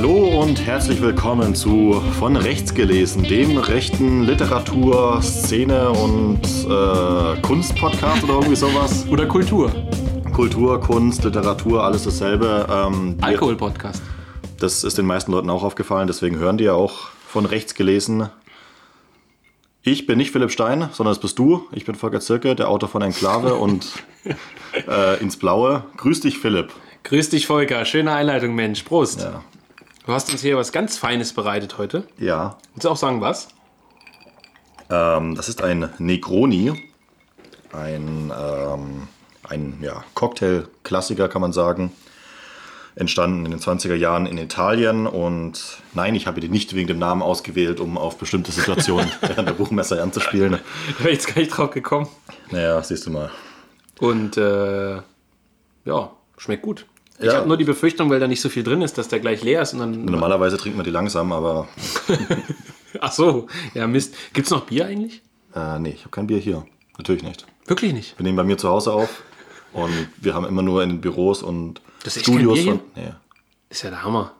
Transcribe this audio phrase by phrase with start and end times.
[0.00, 8.22] Hallo und herzlich willkommen zu Von Rechts gelesen, dem rechten Literatur, Szene und äh, Kunst-Podcast
[8.22, 9.08] oder irgendwie sowas.
[9.08, 9.72] Oder Kultur.
[10.32, 12.64] Kultur, Kunst, Literatur, alles dasselbe.
[12.70, 14.00] Ähm, Alkohol-Podcast.
[14.60, 18.28] Das ist den meisten Leuten auch aufgefallen, deswegen hören die ja auch von rechts gelesen.
[19.82, 21.66] Ich bin nicht Philipp Stein, sondern das bist du.
[21.72, 23.90] Ich bin Volker Zirke, der Autor von Enklave und
[24.88, 25.82] äh, ins Blaue.
[25.96, 26.72] Grüß dich, Philipp.
[27.02, 27.84] Grüß dich, Volker.
[27.84, 28.84] Schöne Einleitung, Mensch.
[28.84, 29.22] Prost.
[29.22, 29.42] Ja.
[30.08, 32.02] Du hast uns hier was ganz Feines bereitet heute.
[32.16, 32.56] ja.
[32.72, 33.48] Willst du auch sagen, was?
[34.88, 36.72] Ähm, das ist ein Negroni.
[37.74, 39.08] Ein, ähm,
[39.46, 41.92] ein ja, Cocktail-Klassiker, kann man sagen.
[42.94, 45.06] Entstanden in den 20er Jahren in Italien.
[45.06, 49.46] Und nein, ich habe den nicht wegen dem Namen ausgewählt, um auf bestimmte Situationen während
[49.46, 50.52] der Buchmesse anzuspielen.
[50.52, 50.58] Da
[51.00, 52.08] wäre ich jetzt gar nicht drauf gekommen.
[52.50, 53.30] Naja, siehst du mal.
[54.00, 55.02] Und äh,
[55.84, 56.86] ja, schmeckt gut.
[57.18, 57.34] Ich Ja.
[57.34, 59.62] habe nur die Befürchtung, weil da nicht so viel drin ist, dass der gleich leer
[59.62, 60.04] ist und dann.
[60.04, 61.68] Normalerweise trinkt man die langsam, aber
[63.00, 64.14] Ach so, ja Mist.
[64.32, 65.22] Gibt's noch Bier eigentlich?
[65.54, 66.64] äh, nee, ich habe kein Bier hier.
[66.96, 67.46] Natürlich nicht.
[67.66, 68.18] Wirklich nicht.
[68.18, 69.22] Wir nehmen bei mir zu Hause auf
[69.72, 72.80] und wir haben immer nur in den Büros und Das Studios von.
[72.96, 73.12] Nee.
[73.70, 74.32] Ist ja der Hammer.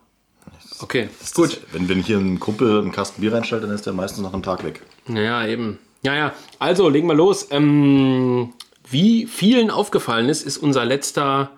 [0.80, 1.60] Okay, Das- gut.
[1.72, 4.42] Wenn, wenn hier ein Kumpel einen Kasten Bier reinstellt, dann ist der meistens nach einem
[4.42, 4.82] Tag weg.
[5.06, 5.78] Naja, eben.
[6.02, 6.32] Ja, ja.
[6.60, 7.48] Also, legen wir los.
[7.50, 8.52] Ähm,
[8.88, 11.50] wie vielen aufgefallen ist, ist unser letzter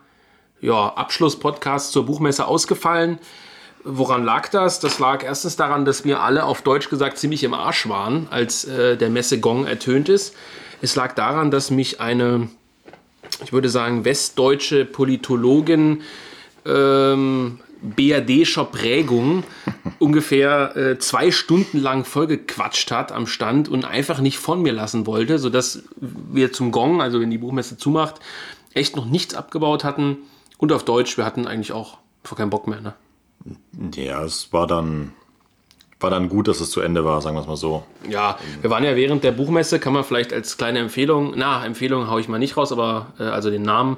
[0.61, 3.19] ja, Abschlusspodcast zur Buchmesse ausgefallen.
[3.83, 4.78] Woran lag das?
[4.80, 8.66] Das lag erstens daran, dass wir alle auf Deutsch gesagt ziemlich im Arsch waren, als
[8.66, 10.34] äh, der Messe-Gong ertönt ist.
[10.83, 12.48] Es lag daran, dass mich eine,
[13.42, 16.03] ich würde sagen, westdeutsche Politologin
[16.66, 19.44] ähm, BRD-scher Prägung
[19.98, 25.06] ungefähr äh, zwei Stunden lang vollgequatscht hat am Stand und einfach nicht von mir lassen
[25.06, 28.16] wollte, sodass wir zum Gong, also wenn die Buchmesse zumacht,
[28.75, 30.19] echt noch nichts abgebaut hatten.
[30.60, 32.82] Und auf Deutsch, wir hatten eigentlich auch vor keinen Bock mehr.
[32.82, 32.94] Ne?
[33.94, 35.12] Ja, es war dann,
[35.98, 37.82] war dann gut, dass es zu Ende war, sagen wir es mal so.
[38.09, 42.10] Ja, wir waren ja während der Buchmesse, kann man vielleicht als kleine Empfehlung, na, Empfehlung
[42.10, 43.97] haue ich mal nicht raus, aber äh, also den Namen.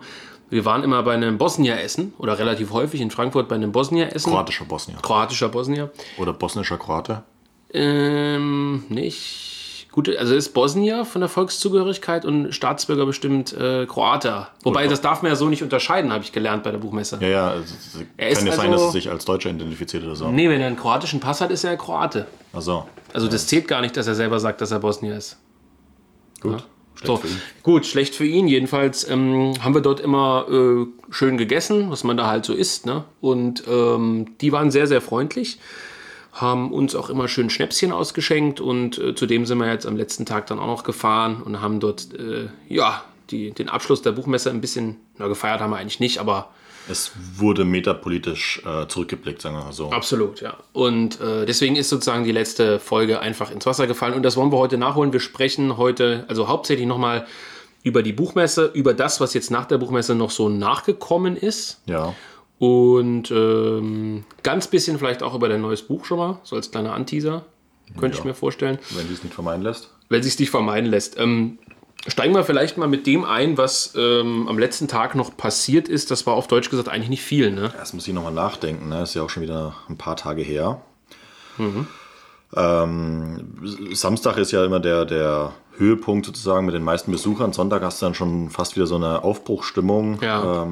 [0.51, 4.31] Wir waren immer bei einem Bosnier-Essen oder relativ häufig in Frankfurt bei einem Bosnier-Essen.
[4.31, 4.99] Kroatischer Bosnier.
[5.03, 5.91] Kroatischer Bosnier.
[6.19, 7.25] Oder bosnischer Kroate.
[7.73, 9.52] Ähm, nicht.
[9.93, 14.49] Gut, also ist Bosnier von der Volkszugehörigkeit und Staatsbürger bestimmt äh, Kroater.
[14.63, 17.19] Wobei, das darf man ja so nicht unterscheiden, habe ich gelernt bei der Buchmesse.
[17.21, 20.03] Ja, ja, es es Er kann ja sein, dass also- er sich als Deutscher identifiziert
[20.05, 20.29] oder so.
[20.31, 22.27] Nee, wenn er einen kroatischen Pass hat, ist er Kroate.
[22.55, 25.37] Also, Also das zählt gar nicht, dass er selber sagt, dass er Bosnier ist.
[26.41, 26.65] gut.
[26.95, 27.41] Schlecht So, für ihn.
[27.63, 28.49] gut, schlecht für ihn.
[28.49, 32.85] Jedenfalls ähm, haben wir dort immer äh, schön gegessen, was man da halt so isst.
[32.87, 33.05] Ne?
[33.23, 35.59] Und ähm, die waren sehr, sehr freundlich,
[36.33, 40.25] haben uns auch immer schön Schnäpschen ausgeschenkt und äh, zudem sind wir jetzt am letzten
[40.25, 44.51] Tag dann auch noch gefahren und haben dort, äh, ja, die, den Abschluss der Buchmesse
[44.51, 46.51] ein bisschen, na, gefeiert haben wir eigentlich nicht, aber
[46.89, 49.91] Es wurde metapolitisch äh, zurückgeblickt, sagen wir mal so.
[49.91, 50.57] Absolut, ja.
[50.73, 54.15] Und äh, deswegen ist sozusagen die letzte Folge einfach ins Wasser gefallen.
[54.15, 55.13] Und das wollen wir heute nachholen.
[55.13, 57.27] Wir sprechen heute, also hauptsächlich nochmal
[57.85, 61.81] über die Buchmesse, über das, was jetzt nach der Buchmesse noch so nachgekommen ist.
[61.87, 62.15] Ja.
[62.65, 66.93] Und ähm, ganz bisschen vielleicht auch über dein neues Buch schon mal, so als kleiner
[66.95, 67.45] Anteaser,
[67.99, 68.29] könnte ich Ja.
[68.29, 69.91] mir vorstellen, Wenn die es nicht vermeiden lässt.
[70.09, 71.19] wenn sich nicht vermeiden lässt.
[71.19, 71.59] Ähm,
[72.07, 76.13] steigen wir vielleicht mal mit dem ein, was ähm, am letzten Tag noch passiert ist.
[76.13, 77.73] Das war auf Deutsch gesagt eigentlich nicht viel, ne?
[77.77, 79.03] Erst muss ich nochmal nachdenken, ne?
[79.03, 80.83] Ist ja auch schon wieder ein paar Tage her.
[81.59, 81.89] Mhm.
[82.55, 83.59] Ähm,
[83.93, 87.53] Samstag ist ja immer der, der Höhepunkt sozusagen mit den meisten Besuchern.
[87.53, 90.21] Sonntag hast du dann schon fast wieder so eine Aufbruchstimmung.
[90.23, 90.63] Ja.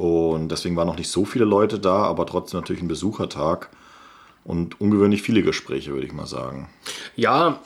[0.00, 3.68] Und deswegen waren noch nicht so viele Leute da, aber trotzdem natürlich ein Besuchertag.
[4.44, 6.70] Und ungewöhnlich viele Gespräche, würde ich mal sagen.
[7.16, 7.60] Ja,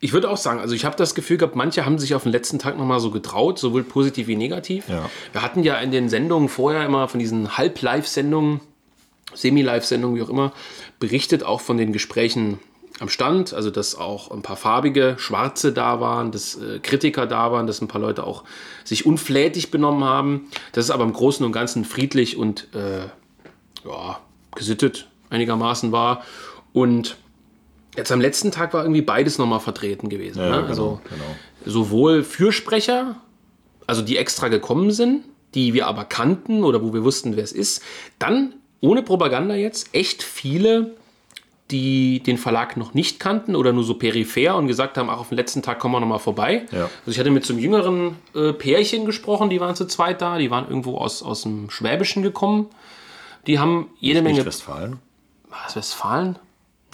[0.00, 2.32] ich würde auch sagen, also ich habe das Gefühl gehabt, manche haben sich auf den
[2.32, 4.88] letzten Tag nochmal so getraut, sowohl positiv wie negativ.
[4.88, 5.10] Ja.
[5.32, 8.60] Wir hatten ja in den Sendungen vorher immer von diesen Halb-Live-Sendungen,
[9.34, 10.54] Semi-Live-Sendungen, wie auch immer,
[10.98, 12.58] berichtet auch von den Gesprächen
[12.98, 17.52] am Stand, also dass auch ein paar farbige, schwarze da waren, dass äh, Kritiker da
[17.52, 18.44] waren, dass ein paar Leute auch
[18.84, 20.48] sich unflätig benommen haben.
[20.72, 23.06] Das ist aber im Großen und Ganzen friedlich und äh,
[23.86, 24.20] ja,
[24.54, 26.24] gesittet einigermaßen war.
[26.72, 27.16] Und
[27.96, 30.38] jetzt am letzten Tag war irgendwie beides nochmal vertreten gewesen.
[30.38, 30.56] Ja, ne?
[30.56, 31.36] genau, also genau.
[31.66, 33.16] sowohl Fürsprecher,
[33.86, 37.52] also die extra gekommen sind, die wir aber kannten oder wo wir wussten, wer es
[37.52, 37.82] ist.
[38.18, 40.94] Dann, ohne Propaganda jetzt, echt viele,
[41.70, 45.30] die den Verlag noch nicht kannten oder nur so peripher und gesagt haben, ach, auf
[45.30, 46.66] den letzten Tag kommen wir nochmal vorbei.
[46.70, 46.82] Ja.
[47.00, 50.38] Also ich hatte mit so einem jüngeren äh, Pärchen gesprochen, die waren zu zweit da,
[50.38, 52.68] die waren irgendwo aus, aus dem Schwäbischen gekommen.
[53.48, 54.36] Die haben jede Menge...
[54.36, 54.98] Nicht Westfalen.
[55.48, 56.36] War das Westfalen?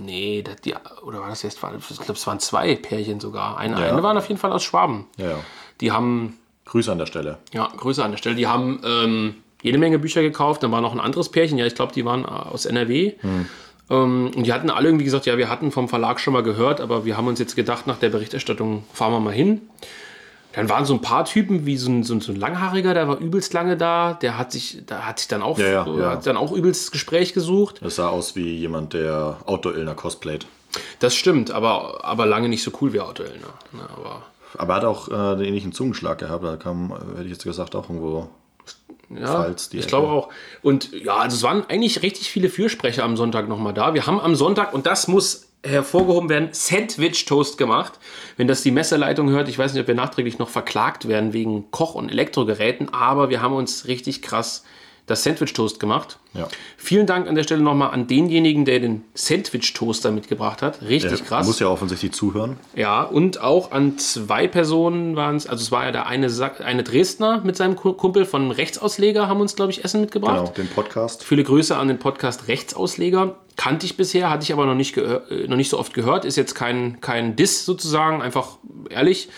[0.03, 0.75] Nee, das, die,
[1.05, 1.79] oder war das Westfalen?
[1.79, 3.59] Ich glaube, es waren zwei Pärchen sogar.
[3.59, 3.91] Eine, Ja.
[3.93, 5.07] eine waren auf jeden Fall aus Schwaben.
[5.19, 5.39] Ja, ja.
[5.81, 7.39] Die haben Grüße an der Stelle.
[7.53, 8.37] ja, Grüße an der Stelle.
[8.37, 10.63] Die haben ähm, jede Menge Bücher gekauft.
[10.63, 13.13] Dann war noch ein anderes Pärchen, ja, ich glaube, die waren aus NRW.
[13.21, 13.49] Hm.
[13.91, 16.81] Ähm, und die hatten alle irgendwie gesagt, ja, wir hatten vom Verlag schon mal gehört,
[16.81, 19.63] aber wir haben uns jetzt gedacht, nach der Berichterstattung fahren wir mal hin.
[20.55, 23.09] Dann waren so ein paar Typen, wie so ein, so ein, so ein Langhaariger, der
[23.09, 24.13] war übelst lange da.
[24.21, 26.11] Der hat sich, da hat sich dann auch, Ja, ja, ja.
[26.11, 27.81] Hat dann auch übelst das Gespräch gesucht.
[27.83, 30.47] Das sah aus wie jemand, der Outdoor-Illner cosplayt.
[30.99, 33.55] Das stimmt, aber, aber lange nicht so cool wie Auto Elner.
[33.73, 34.23] Ne, aber
[34.59, 36.45] Aber er hat auch äh, den ähnlichen Zungenschlag gehabt.
[36.45, 38.29] Da kam, hätte ich jetzt gesagt, auch irgendwo.
[39.11, 39.87] Ja, ich Ecke.
[39.87, 40.29] glaube auch.
[40.63, 43.95] Und ja, also es waren eigentlich richtig viele Fürsprecher am Sonntag nochmal da.
[43.95, 47.93] Wir haben am Sonntag, und das muss hervorgehoben werden, Sandwich-Toast gemacht.
[48.37, 51.71] Wenn das die Messeleitung hört, ich weiß nicht, ob wir nachträglich noch verklagt werden wegen
[51.71, 54.65] Koch- und Elektrogeräten, aber wir haben uns richtig krass
[55.07, 56.19] das Sandwich-Toast gemacht.
[56.33, 56.47] Ja.
[56.77, 60.81] Vielen Dank an der Stelle nochmal an denjenigen, der den Sandwich-Toaster mitgebracht hat.
[60.83, 61.47] Richtig Er krass.
[61.47, 62.57] muss ja offensichtlich zuhören.
[62.77, 66.53] Ja, und auch an zwei Personen waren es, also es war ja der eine, Sa-
[66.65, 70.37] eine Dresdner mit seinem Ku- Kumpel von Rechtsausleger, haben uns, glaube ich, Essen mitgebracht.
[70.37, 71.25] Genau, den Podcast.
[71.25, 73.35] Viele Grüße an den Podcast Rechtsausleger.
[73.57, 76.25] Kannte ich bisher, hatte ich aber noch nicht, äh, noch nicht so oft gehört.
[76.25, 78.57] Ist jetzt kein, kein Diss sozusagen, einfach
[78.89, 79.29] ehrlich.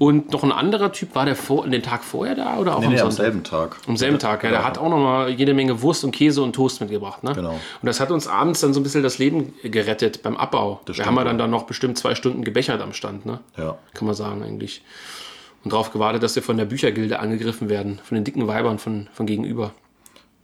[0.00, 2.86] Und noch ein anderer Typ, war der vor, den Tag vorher da oder auch Nee,
[2.86, 3.76] am nee, am selben Tag.
[3.86, 4.48] Am selben Tag, ja.
[4.48, 7.22] Der hat auch noch mal jede Menge Wurst und Käse und Toast mitgebracht.
[7.22, 7.34] Ne?
[7.34, 7.50] Genau.
[7.50, 10.80] Und das hat uns abends dann so ein bisschen das Leben gerettet beim Abbau.
[10.86, 11.28] Wir stimmt, haben ja ja.
[11.28, 13.40] dann, dann noch bestimmt zwei Stunden gebechert am Stand, ne?
[13.58, 13.76] Ja.
[13.92, 14.82] Kann man sagen eigentlich.
[15.64, 18.00] Und darauf gewartet, dass wir von der Büchergilde angegriffen werden.
[18.02, 19.74] Von den dicken Weibern von, von gegenüber.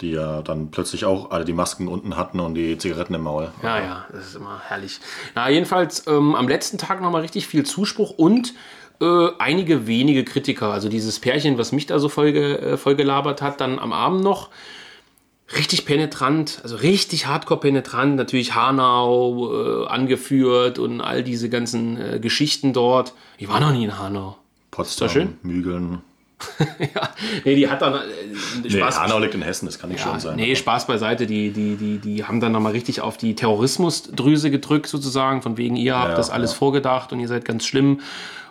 [0.02, 3.50] Die ja dann plötzlich auch alle die Masken unten hatten und die Zigaretten im Maul.
[3.62, 5.00] Ja, ja, das ist immer herrlich.
[5.34, 8.52] Na, jedenfalls ähm, am letzten Tag nochmal richtig viel Zuspruch und
[9.00, 10.72] äh, einige wenige Kritiker.
[10.72, 14.22] Also dieses Pärchen, was mich da so voll, äh, voll gelabert hat, dann am Abend
[14.22, 14.50] noch.
[15.56, 18.16] Richtig penetrant, also richtig hardcore penetrant.
[18.16, 23.12] Natürlich Hanau äh, angeführt und all diese ganzen äh, Geschichten dort.
[23.38, 24.36] Ich war noch nie in Hanau.
[24.72, 25.38] Potsdam, schön?
[25.42, 26.02] Mügeln.
[26.94, 27.08] ja,
[27.44, 27.98] nee, die hat dann äh,
[28.62, 29.00] Nee, Spaß.
[29.00, 30.36] Hanau liegt in Hessen, das kann nicht Ja, schon sein.
[30.36, 31.26] nee, Spaß beiseite.
[31.26, 35.42] Die, die, die, die haben dann nochmal richtig auf die Terrorismusdrüse gedrückt, sozusagen.
[35.42, 36.58] Von wegen, ihr habt Ja, das alles ja.
[36.58, 38.00] vorgedacht und ihr seid ganz schlimm.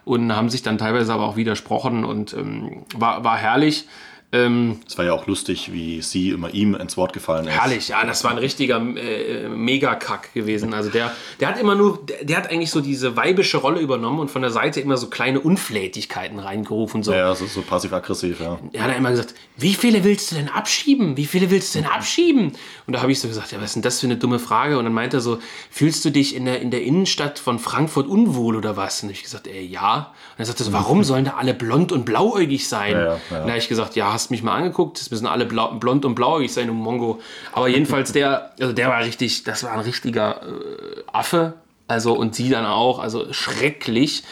[0.06, 3.88] Und haben sich dann teilweise aber auch widersprochen und ähm, war, war herrlich.
[4.36, 7.54] Ähm, Es war ja auch lustig, wie sie immer ihm ins Wort gefallen ist.
[7.54, 10.74] herrlich, ja, das war ein richtiger äh, Megakack gewesen.
[10.74, 14.20] Also der, der hat immer nur, der, der hat eigentlich so diese weibische Rolle übernommen
[14.20, 17.04] und von der Seite immer so kleine Unflätigkeiten reingerufen.
[17.04, 17.14] So.
[17.14, 18.60] Ja, so, so passiv-aggressiv, ja.
[18.74, 21.16] Er hat immer gesagt, wie viele willst du denn abschieben?
[21.18, 22.52] Wie viele willst du denn abschieben?
[22.88, 24.78] Und da habe ich so gesagt, ja, was ist denn das für eine dumme Frage?
[24.78, 25.40] Und dann meinte er so,
[25.72, 29.02] fühlst du dich in der, in der Innenstadt von Frankfurt unwohl oder was?
[29.04, 30.14] Und ich gesagt, äh, ja.
[30.34, 32.92] Und er sagte so, warum sollen da alle blond und blauäugig sein?
[32.94, 33.14] Ja, ja, ja.
[33.14, 36.06] Und da habe ich gesagt, ja, hast mich mal angeguckt, es müssen alle blau, blond
[36.06, 37.20] und blauäugig sein, du Mongo.
[37.52, 41.54] Aber jedenfalls der, also der war richtig, das war ein richtiger äh, Affe.
[41.88, 44.24] Also und sie dann auch, also schrecklich.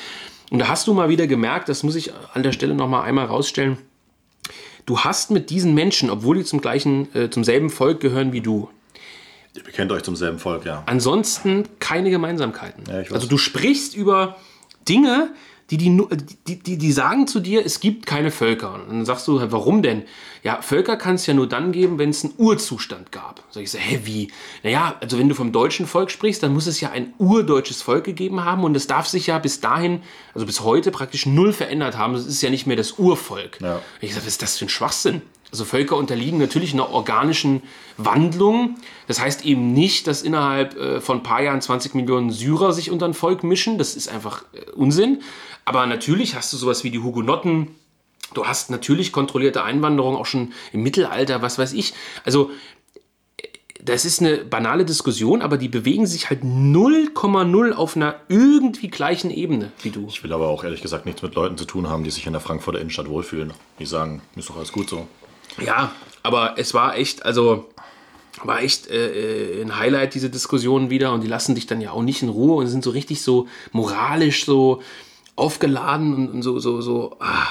[0.49, 3.03] Und da hast du mal wieder gemerkt, das muss ich an der Stelle noch mal
[3.03, 3.77] einmal rausstellen,
[4.85, 8.41] du hast mit diesen Menschen, obwohl die zum gleichen, äh, zum selben Volk gehören wie
[8.41, 8.69] du,
[9.55, 10.81] Ihr bekennt euch zum selben Volk, ja.
[10.87, 12.85] ansonsten keine Gemeinsamkeiten.
[12.87, 14.37] Ja, ich also du sprichst über
[14.89, 15.31] Dinge,
[15.69, 15.97] die, die,
[16.47, 18.73] die, die, die sagen zu dir, es gibt keine Völker.
[18.73, 20.03] Und dann sagst du, warum denn?
[20.43, 23.43] Ja, Völker kann es ja nur dann geben, wenn es einen Urzustand gab.
[23.49, 24.31] Sag ich so, hä, wie?
[24.61, 28.03] Naja, also wenn du vom deutschen Volk sprichst, dann muss es ja ein urdeutsches Volk
[28.03, 30.01] gegeben haben und es darf sich ja bis dahin,
[30.33, 32.13] also bis heute praktisch null verändert haben.
[32.15, 33.59] Es ist ja nicht mehr das Urvolk.
[33.61, 33.81] Ja.
[34.01, 35.21] Ich sage, was ist das für ein Schwachsinn?
[35.53, 37.61] Also Völker unterliegen natürlich einer organischen
[37.97, 38.77] Wandlung.
[39.07, 42.89] Das heißt eben nicht, dass innerhalb äh, von ein paar Jahren 20 Millionen Syrer sich
[42.89, 43.77] unter ein Volk mischen.
[43.77, 45.21] Das ist einfach äh, Unsinn.
[45.65, 47.69] Aber natürlich hast du sowas wie die Hugenotten.
[48.33, 51.93] Du hast natürlich kontrollierte Einwanderung auch schon im Mittelalter, was weiß ich.
[52.25, 52.51] Also
[53.37, 53.47] äh,
[53.81, 59.29] das ist eine banale Diskussion, aber die bewegen sich halt 0,0 auf einer irgendwie gleichen
[59.29, 60.07] Ebene wie du.
[60.07, 62.33] Ich will aber auch ehrlich gesagt nichts mit Leuten zu tun haben, die sich in
[62.33, 63.53] der Frankfurter Innenstadt wohlfühlen.
[63.79, 65.07] Die sagen, ist doch alles gut so.
[65.63, 65.91] Ja,
[66.23, 67.69] aber es war echt, also
[68.41, 71.13] war echt äh, ein Highlight, diese Diskussion wieder.
[71.13, 73.47] Und die lassen dich dann ja auch nicht in Ruhe und sind so richtig so
[73.71, 74.81] moralisch so
[75.35, 77.17] aufgeladen und, und so, so, so.
[77.19, 77.47] Ah.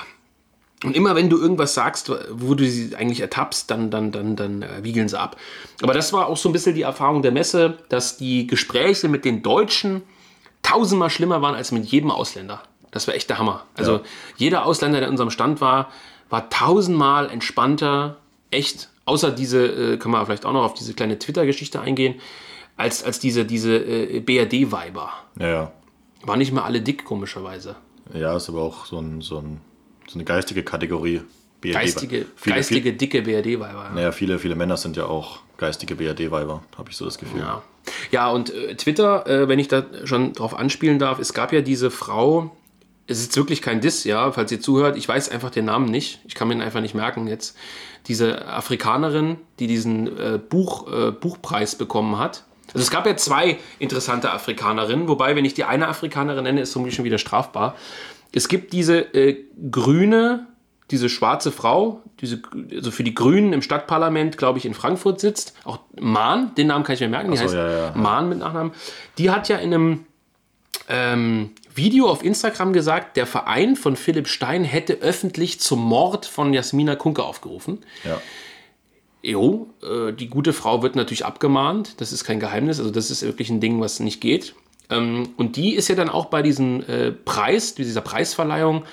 [0.85, 4.62] Und immer wenn du irgendwas sagst, wo du sie eigentlich ertappst, dann, dann, dann, dann
[4.62, 5.37] äh, wiegeln sie ab.
[5.81, 9.25] Aber das war auch so ein bisschen die Erfahrung der Messe, dass die Gespräche mit
[9.25, 10.03] den Deutschen
[10.62, 12.62] tausendmal schlimmer waren als mit jedem Ausländer.
[12.91, 13.65] Das war echt der Hammer.
[13.77, 14.01] Also Ja.
[14.37, 15.89] jeder Ausländer, der in unserem Stand war,
[16.31, 18.17] war tausendmal entspannter,
[18.51, 22.17] echt, außer diese, äh, kann man vielleicht auch noch auf diese kleine Twitter-Geschichte eingehen,
[22.77, 25.11] als, als diese, diese äh, BRD-Weiber.
[25.39, 25.73] Ja, ja.
[26.25, 27.76] Waren nicht mehr alle dick, komischerweise.
[28.14, 29.61] Ja, ist aber auch so, ein, so, ein,
[30.09, 31.23] so eine geistige Kategorie.
[31.61, 33.85] BRD Geistige, viele, geistige dicke BRD-Weiber.
[33.85, 33.91] Ja.
[33.95, 37.41] Naja, viele, viele Männer sind ja auch geistige BRD-Weiber, habe ich so das Gefühl.
[37.41, 37.62] Ja,
[38.11, 41.61] ja und äh, Twitter, äh, wenn ich da schon drauf anspielen darf, es gab ja
[41.61, 42.50] diese Frau,
[43.07, 44.97] es ist wirklich kein Diss, ja, falls ihr zuhört.
[44.97, 46.21] Ich weiß einfach den Namen nicht.
[46.26, 47.57] Ich kann mir ihn einfach nicht merken jetzt.
[48.09, 52.45] Diese Afrikanerin, die diesen äh, Buch, äh, Buchpreis bekommen hat.
[52.75, 56.75] Also es gab ja zwei interessante Afrikanerinnen, wobei, wenn ich die eine Afrikanerin nenne, ist
[56.75, 57.76] irgendwie schon wieder strafbar.
[58.33, 60.47] Es gibt diese äh, grüne,
[60.91, 65.55] diese schwarze Frau, diese, also für die Grünen im Stadtparlament, glaube ich, in Frankfurt sitzt.
[65.64, 67.93] Auch Mahn, den Namen kann ich mir merken, die so, heißt ja, ja.
[67.95, 68.73] Mahn mit Nachnamen.
[69.19, 70.07] Die hat ja in einem
[70.88, 76.52] ähm, Video auf Instagram gesagt, der Verein von Philipp Stein hätte öffentlich zum Mord von
[76.52, 77.79] Jasmina Kunke aufgerufen.
[78.05, 78.21] Ja.
[79.23, 82.00] Jo, äh, die gute Frau wird natürlich abgemahnt.
[82.00, 82.79] Das ist kein Geheimnis.
[82.79, 84.55] Also das ist wirklich ein Ding, was nicht geht.
[84.91, 88.85] Ähm, und die ist ja dann auch bei diesem äh, Preis, dieser Preisverleihung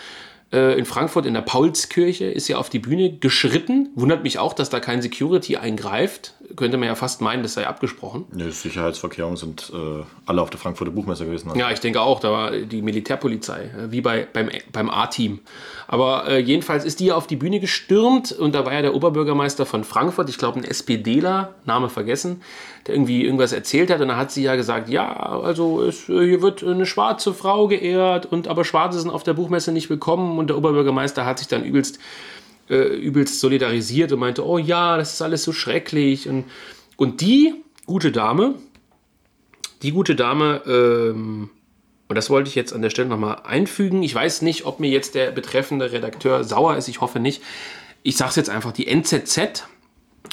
[0.51, 3.89] äh, in Frankfurt in der Paulskirche, ist ja auf die Bühne geschritten.
[3.95, 6.33] Wundert mich auch, dass da kein Security eingreift.
[6.55, 8.25] Könnte man ja fast meinen, das sei abgesprochen.
[8.31, 11.51] Die Sicherheitsvorkehrungen sind äh, alle auf der Frankfurter Buchmesse gewesen.
[11.55, 15.39] Ja, ich denke auch, da war die Militärpolizei, äh, wie bei, beim, beim A-Team.
[15.87, 18.95] Aber äh, jedenfalls ist die ja auf die Bühne gestürmt und da war ja der
[18.95, 22.41] Oberbürgermeister von Frankfurt, ich glaube ein SPDler, Name vergessen,
[22.88, 26.25] der irgendwie irgendwas erzählt hat und da hat sie ja gesagt, ja, also es, äh,
[26.25, 30.38] hier wird eine schwarze Frau geehrt und aber Schwarze sind auf der Buchmesse nicht willkommen
[30.39, 32.00] und der Oberbürgermeister hat sich dann übelst
[32.69, 36.29] äh, übelst solidarisiert und meinte, oh ja, das ist alles so schrecklich.
[36.29, 36.45] Und,
[36.98, 37.55] und die
[37.86, 38.55] gute Dame,
[39.81, 41.50] die gute Dame, ähm,
[42.07, 44.01] und das wollte ich jetzt an der Stelle nochmal einfügen.
[44.03, 47.41] Ich weiß nicht, ob mir jetzt der betreffende Redakteur sauer ist, ich hoffe nicht.
[48.01, 49.67] Ich sage es jetzt einfach, die NZZ,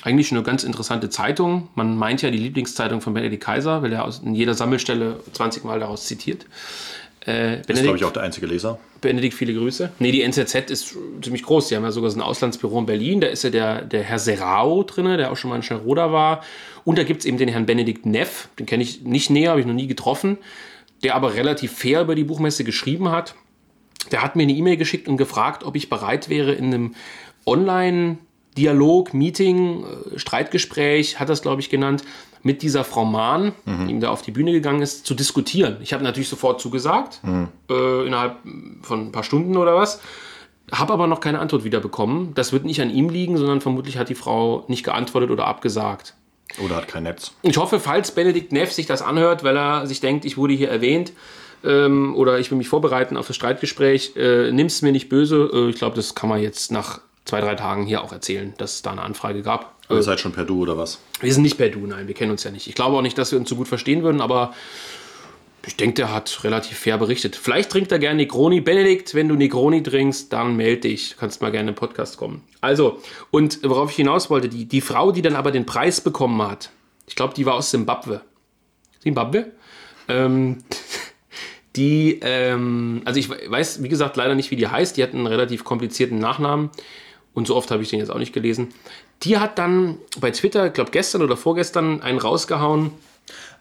[0.02, 1.68] eigentlich eine ganz interessante Zeitung.
[1.74, 5.64] Man meint ja die Lieblingszeitung von Benedikt Kaiser, weil er aus, in jeder Sammelstelle 20
[5.64, 6.46] Mal daraus zitiert.
[7.26, 8.78] Äh, ist, glaube ich, auch der einzige Leser.
[9.00, 9.90] Benedikt, viele Grüße.
[9.98, 11.68] Nee, die NZZ ist ziemlich groß.
[11.68, 13.20] Die haben ja sogar so ein Auslandsbüro in Berlin.
[13.20, 16.44] Da ist ja der, der Herr Serrao drin, der auch schon mal in Schnellroda war.
[16.84, 18.48] Und da gibt es eben den Herrn Benedikt Neff.
[18.60, 20.38] Den kenne ich nicht näher, habe ich noch nie getroffen.
[21.02, 23.34] Der aber relativ fair über die Buchmesse geschrieben hat.
[24.12, 26.94] Der hat mir eine E-Mail geschickt und gefragt, ob ich bereit wäre, in einem
[27.44, 28.18] Online-
[28.56, 32.02] Dialog, Meeting, äh, Streitgespräch, hat das, glaube ich, genannt,
[32.42, 33.86] mit dieser Frau Mahn, mhm.
[33.86, 35.78] die ihm da auf die Bühne gegangen ist, zu diskutieren.
[35.80, 37.48] Ich habe natürlich sofort zugesagt, mhm.
[37.68, 38.36] äh, innerhalb
[38.82, 40.00] von ein paar Stunden oder was.
[40.72, 42.32] Habe aber noch keine Antwort wieder bekommen.
[42.34, 46.14] Das wird nicht an ihm liegen, sondern vermutlich hat die Frau nicht geantwortet oder abgesagt.
[46.64, 47.32] Oder hat kein Netz.
[47.42, 50.70] Ich hoffe, falls Benedikt Neff sich das anhört, weil er sich denkt, ich wurde hier
[50.70, 51.12] erwähnt
[51.64, 55.50] ähm, oder ich will mich vorbereiten auf das Streitgespräch, äh, nimm es mir nicht böse.
[55.52, 58.76] Äh, ich glaube, das kann man jetzt nach zwei, drei Tagen hier auch erzählen, dass
[58.76, 59.74] es da eine Anfrage gab.
[59.88, 61.00] Aber ihr seid schon per Du oder was?
[61.20, 62.66] Wir sind nicht per Du, nein, wir kennen uns ja nicht.
[62.66, 64.54] Ich glaube auch nicht, dass wir uns so gut verstehen würden, aber
[65.66, 67.34] ich denke, der hat relativ fair berichtet.
[67.34, 68.60] Vielleicht trinkt er gerne Negroni.
[68.60, 71.10] Benedikt, wenn du Negroni trinkst, dann melde dich.
[71.10, 72.42] Du kannst mal gerne im Podcast kommen.
[72.60, 73.02] Also,
[73.32, 76.70] und worauf ich hinaus wollte, die, die Frau, die dann aber den Preis bekommen hat,
[77.08, 78.20] ich glaube, die war aus Simbabwe.
[79.00, 79.52] Simbabwe?
[80.08, 80.58] Ähm,
[81.76, 84.96] die, ähm, also ich weiß, wie gesagt, leider nicht, wie die heißt.
[84.96, 86.70] Die hat einen relativ komplizierten Nachnamen
[87.36, 88.72] und so oft habe ich den jetzt auch nicht gelesen.
[89.22, 92.92] Die hat dann bei Twitter, ich glaube gestern oder vorgestern, einen rausgehauen.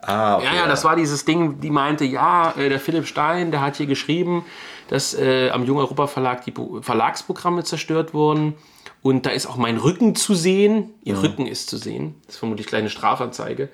[0.01, 3.51] Ah, okay, ja, ja, das war dieses Ding, die meinte, ja, äh, der Philipp Stein,
[3.51, 4.46] der hat hier geschrieben,
[4.88, 8.53] dass äh, am Jung Europa Verlag die Verlagsprogramme zerstört wurden.
[9.01, 10.94] Und da ist auch mein Rücken zu sehen.
[11.03, 11.20] Ihr ja.
[11.20, 12.15] Rücken ist zu sehen.
[12.25, 13.67] Das ist vermutlich eine kleine Strafanzeige.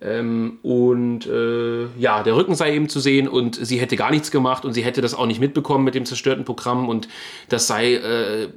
[0.00, 4.30] Ähm, und äh, ja, der Rücken sei eben zu sehen und sie hätte gar nichts
[4.30, 7.08] gemacht und sie hätte das auch nicht mitbekommen mit dem zerstörten Programm und
[7.48, 8.48] das sei äh, äh,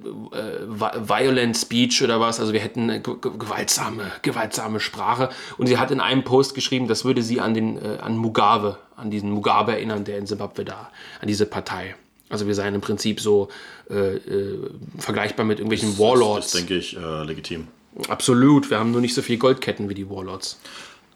[0.69, 2.39] Violent Speech oder was.
[2.39, 5.29] Also wir hätten eine gewaltsame, gewaltsame Sprache.
[5.57, 8.77] Und sie hat in einem Post geschrieben, das würde sie an, den, äh, an Mugabe,
[8.95, 11.95] an diesen Mugabe erinnern, der in Simbabwe da, an diese Partei.
[12.29, 13.49] Also wir seien im Prinzip so
[13.89, 14.69] äh, äh,
[14.99, 16.51] vergleichbar mit irgendwelchen das, Warlords.
[16.51, 17.67] Das, das denke ich legitim.
[18.07, 18.69] Absolut.
[18.69, 20.57] Wir haben nur nicht so viele Goldketten wie die Warlords.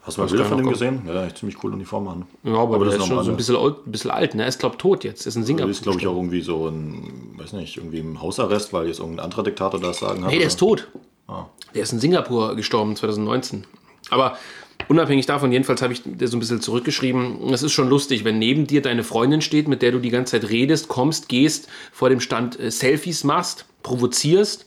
[0.06, 1.02] Hast du mal Bilder von ihm gesehen?
[1.04, 2.26] Ja, ziemlich coole Uniform an.
[2.44, 4.36] Ja, aber, aber der ist, ist schon so ein bisschen, ein bisschen alt.
[4.36, 4.42] Ne?
[4.42, 5.26] Er ist, glaube ich, tot jetzt.
[5.26, 5.68] Er ist in Singapur.
[5.68, 9.24] ist, glaube ich, auch irgendwie so ein, weiß nicht, irgendwie im Hausarrest, weil jetzt irgendein
[9.24, 10.30] anderer Diktator das sagen hat.
[10.30, 10.86] Nee, der ist tot.
[11.26, 11.46] Ah.
[11.74, 13.64] Der ist in Singapur gestorben 2019.
[14.10, 14.38] Aber
[14.86, 17.52] unabhängig davon, jedenfalls habe ich dir so ein bisschen zurückgeschrieben.
[17.52, 20.40] Es ist schon lustig, wenn neben dir deine Freundin steht, mit der du die ganze
[20.40, 24.66] Zeit redest, kommst, gehst, vor dem Stand äh, Selfies machst, provozierst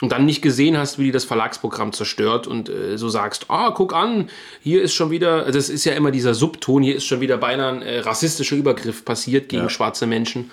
[0.00, 3.70] und dann nicht gesehen hast, wie die das Verlagsprogramm zerstört und äh, so sagst, ah,
[3.70, 4.30] guck an,
[4.62, 7.72] hier ist schon wieder, das ist ja immer dieser Subton, hier ist schon wieder beinahe
[7.72, 9.68] ein äh, rassistischer Übergriff passiert gegen ja.
[9.68, 10.50] schwarze Menschen.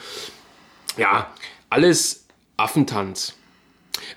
[0.97, 1.31] Ja,
[1.69, 2.25] alles
[2.57, 3.35] Affentanz.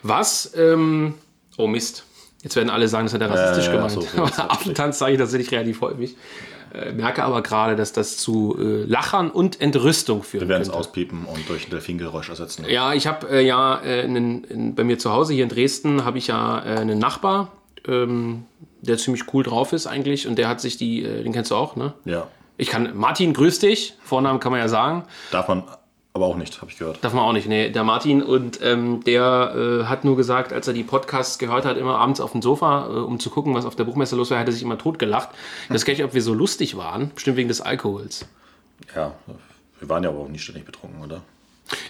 [0.03, 1.15] Was, ähm,
[1.57, 2.05] oh Mist,
[2.43, 3.89] jetzt werden alle sagen, das hat er rassistisch äh.
[3.89, 6.17] So, so, Affentanz sage ich tatsächlich relativ häufig.
[6.73, 10.43] Äh, merke aber gerade, dass das zu äh, Lachern und Entrüstung führt.
[10.43, 12.65] Wir werden es auspiepen und durch ein Delfingeräusch ersetzen.
[12.69, 16.19] Ja, ich habe äh, ja äh, in, bei mir zu Hause hier in Dresden habe
[16.19, 17.53] ich ja äh, einen Nachbar,
[17.89, 18.45] ähm,
[18.83, 21.57] der ziemlich cool drauf ist eigentlich und der hat sich die, äh, den kennst du
[21.57, 21.95] auch, ne?
[22.05, 22.29] Ja.
[22.57, 23.95] Ich kann, Martin, grüß dich.
[24.03, 25.05] Vornamen kann man ja sagen.
[25.31, 25.65] Darf man
[26.13, 26.99] Aber auch nicht, habe ich gehört.
[27.03, 27.71] Darf man auch nicht, nee.
[27.71, 31.77] Der Martin und ähm, der äh, hat nur gesagt, als er die Podcasts gehört hat,
[31.77, 34.39] immer abends auf dem Sofa, äh, um zu gucken, was auf der Buchmesse los war,
[34.39, 35.29] hat er sich immer totgelacht.
[35.69, 38.27] Ich weiß gar nicht, ob wir so lustig waren, bestimmt wegen des Alkohols.
[38.97, 39.15] Ja,
[39.79, 41.23] wir waren ja aber auch nicht ständig betrunken, oder?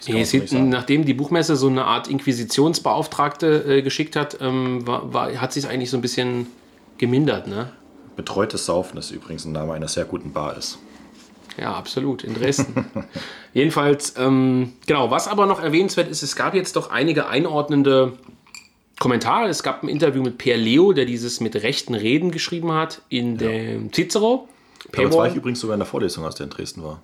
[0.07, 5.15] Nee, es sieht, nachdem die Buchmesse so eine Art Inquisitionsbeauftragte äh, geschickt hat, ähm, war,
[5.15, 6.47] war, hat sich eigentlich so ein bisschen
[6.99, 7.71] gemindert, ne?
[8.17, 10.79] Betreutes Saufen ist übrigens ein Name einer sehr guten Bar ist.
[11.59, 12.87] Ja, absolut, in Dresden.
[13.55, 18.13] Jedenfalls, ähm, genau, was aber noch erwähnenswert ist, es gab jetzt doch einige einordnende
[18.99, 19.49] Kommentare.
[19.49, 23.37] Es gab ein Interview mit Per Leo, der dieses mit rechten Reden geschrieben hat, in
[23.39, 23.49] ja.
[23.49, 24.49] dem Cicero.
[24.93, 27.03] Damals war ich übrigens sogar in der Vorlesung, als der in Dresden war.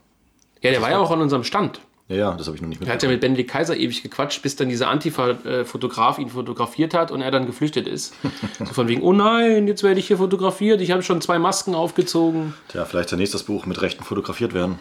[0.63, 1.81] Ja, der war ja auch an unserem Stand.
[2.09, 2.91] Ja, ja, das habe ich noch nicht mitbekommen.
[2.91, 7.11] Er hat ja mit Benedikt Kaiser ewig gequatscht, bis dann dieser Antifa-Fotograf ihn fotografiert hat
[7.11, 8.15] und er dann geflüchtet ist.
[8.59, 11.75] so von wegen, oh nein, jetzt werde ich hier fotografiert, ich habe schon zwei Masken
[11.75, 12.55] aufgezogen.
[12.69, 14.79] Tja, vielleicht der nächste Buch mit Rechten fotografiert werden.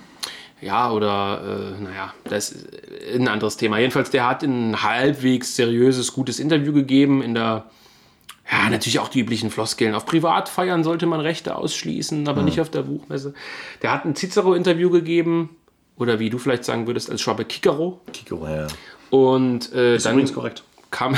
[0.62, 1.42] Ja, oder,
[1.78, 2.68] äh, naja, das ist
[3.14, 3.80] ein anderes Thema.
[3.80, 7.66] Jedenfalls, der hat ein halbwegs seriöses, gutes Interview gegeben in der
[8.52, 9.96] ja, natürlich auch die üblichen Floskeln.
[9.96, 12.46] Auf Privatfeiern sollte man Rechte ausschließen, aber mhm.
[12.46, 13.34] nicht auf der Buchmesse.
[13.82, 15.50] Der hat ein Cicero-Interview gegeben,
[15.98, 18.02] oder wie du vielleicht sagen würdest, als Schwabe Kikero.
[18.12, 18.68] Kikero, ja.
[19.10, 20.64] Und äh, ist dann übrigens korrekt.
[20.92, 21.16] Kam,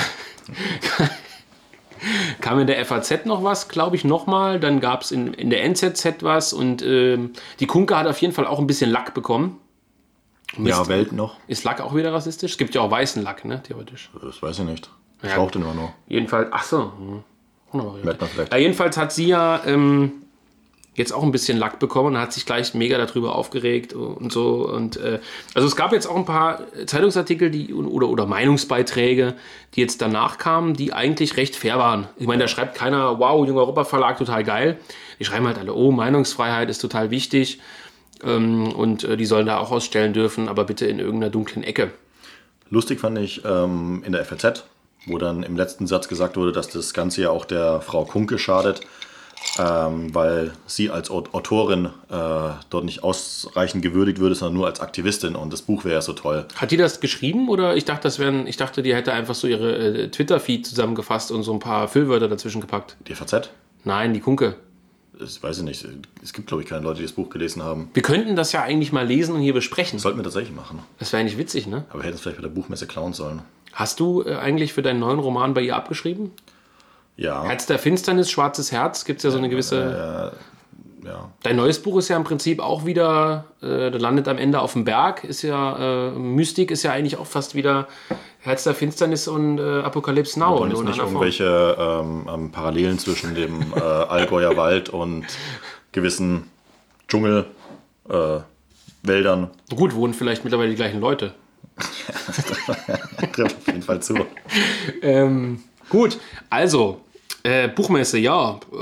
[2.41, 4.59] kam in der FAZ noch was, glaube ich, nochmal.
[4.59, 7.17] Dann gab es in, in der NZZ was und äh,
[7.59, 9.59] die Kunke hat auf jeden Fall auch ein bisschen Lack bekommen.
[10.55, 10.77] Mist.
[10.77, 11.37] Ja, Welt noch.
[11.47, 12.51] Ist Lack auch wieder rassistisch?
[12.51, 14.09] Es gibt ja auch weißen Lack, ne, theoretisch.
[14.21, 14.89] Das weiß ich nicht.
[15.23, 15.93] Ich ja, den immer nur.
[16.07, 16.91] Jedenfalls, ach so.
[16.97, 17.23] Hm.
[18.49, 20.23] Ja, jedenfalls hat sie ja ähm,
[20.97, 24.67] jetzt auch ein bisschen Lack bekommen und hat sich gleich mega darüber aufgeregt und so.
[24.67, 25.19] Und äh,
[25.53, 29.35] also es gab jetzt auch ein paar Zeitungsartikel, die oder, oder Meinungsbeiträge,
[29.75, 32.07] die jetzt danach kamen, die eigentlich recht fair waren.
[32.17, 34.79] Ich meine, da schreibt keiner, wow, junger Europa Verlag, total geil.
[35.19, 37.59] Die schreiben halt alle, oh, Meinungsfreiheit ist total wichtig.
[38.23, 41.91] Ähm, und äh, die sollen da auch ausstellen dürfen, aber bitte in irgendeiner dunklen Ecke.
[42.71, 44.63] Lustig fand ich ähm, in der FAZ,
[45.05, 48.39] wo dann im letzten Satz gesagt wurde, dass das Ganze ja auch der Frau Kunke
[48.39, 48.81] schadet,
[49.59, 51.89] ähm, weil sie als Autorin äh,
[52.69, 56.13] dort nicht ausreichend gewürdigt würde, sondern nur als Aktivistin und das Buch wäre ja so
[56.13, 56.45] toll.
[56.55, 59.47] Hat die das geschrieben oder ich dachte, das wären, ich dachte, die hätte einfach so
[59.47, 62.97] ihre äh, Twitter-Feed zusammengefasst und so ein paar Füllwörter dazwischen gepackt?
[63.07, 63.49] Die FAZ?
[63.83, 64.55] Nein, die Kunke.
[65.19, 65.85] Das weiß ich nicht.
[66.21, 67.89] Es gibt, glaube ich, keine Leute, die das Buch gelesen haben.
[67.93, 69.97] Wir könnten das ja eigentlich mal lesen und hier besprechen.
[69.97, 70.79] Das sollten wir tatsächlich machen.
[70.99, 71.85] Das wäre eigentlich witzig, ne?
[71.89, 73.41] Aber wir hätten es vielleicht bei der Buchmesse klauen sollen.
[73.73, 76.31] Hast du äh, eigentlich für deinen neuen Roman bei ihr abgeschrieben?
[77.17, 77.43] Ja.
[77.43, 80.31] Herz der Finsternis, Schwarzes Herz, gibt es ja so eine gewisse.
[81.03, 81.31] Äh, ja.
[81.41, 84.83] Dein neues Buch ist ja im Prinzip auch wieder, äh, landet am Ende auf dem
[84.83, 87.87] Berg, ist ja, äh, Mystik ist ja eigentlich auch fast wieder
[88.39, 90.57] Herz der Finsternis und äh, Apokalypse Now.
[90.57, 95.25] Und nicht irgendwelche ähm, Parallelen zwischen dem äh, Allgäuer Wald und
[95.91, 96.49] gewissen
[97.07, 97.47] Dschungelwäldern.
[99.71, 101.33] Äh, Gut, wohnen vielleicht mittlerweile die gleichen Leute.
[103.33, 104.15] Trifft auf jeden Fall zu.
[105.01, 107.01] ähm, gut, also
[107.47, 108.59] äh, Buchmesse, ja.
[108.71, 108.75] Äh,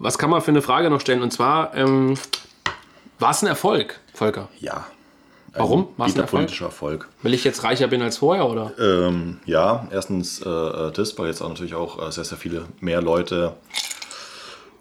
[0.00, 1.22] was kann man für eine Frage noch stellen?
[1.22, 2.14] Und zwar, ähm,
[3.18, 4.48] war es ein Erfolg, Volker?
[4.58, 4.86] Ja.
[5.52, 5.88] Warum?
[5.96, 6.40] War es ein Erfolg?
[6.40, 7.08] politischer Erfolg.
[7.22, 8.72] Weil ich jetzt reicher bin als vorher, oder?
[8.78, 12.64] Ähm, ja, erstens äh, äh, das, weil jetzt auch natürlich auch äh, sehr, sehr viele
[12.80, 13.54] mehr Leute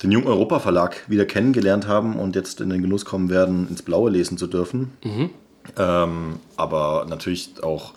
[0.02, 3.84] den Jung Europa Verlag wieder kennengelernt haben und jetzt in den Genuss kommen werden, ins
[3.84, 4.94] Blaue lesen zu dürfen.
[5.04, 5.30] Mhm.
[5.78, 7.94] Ähm, aber natürlich auch,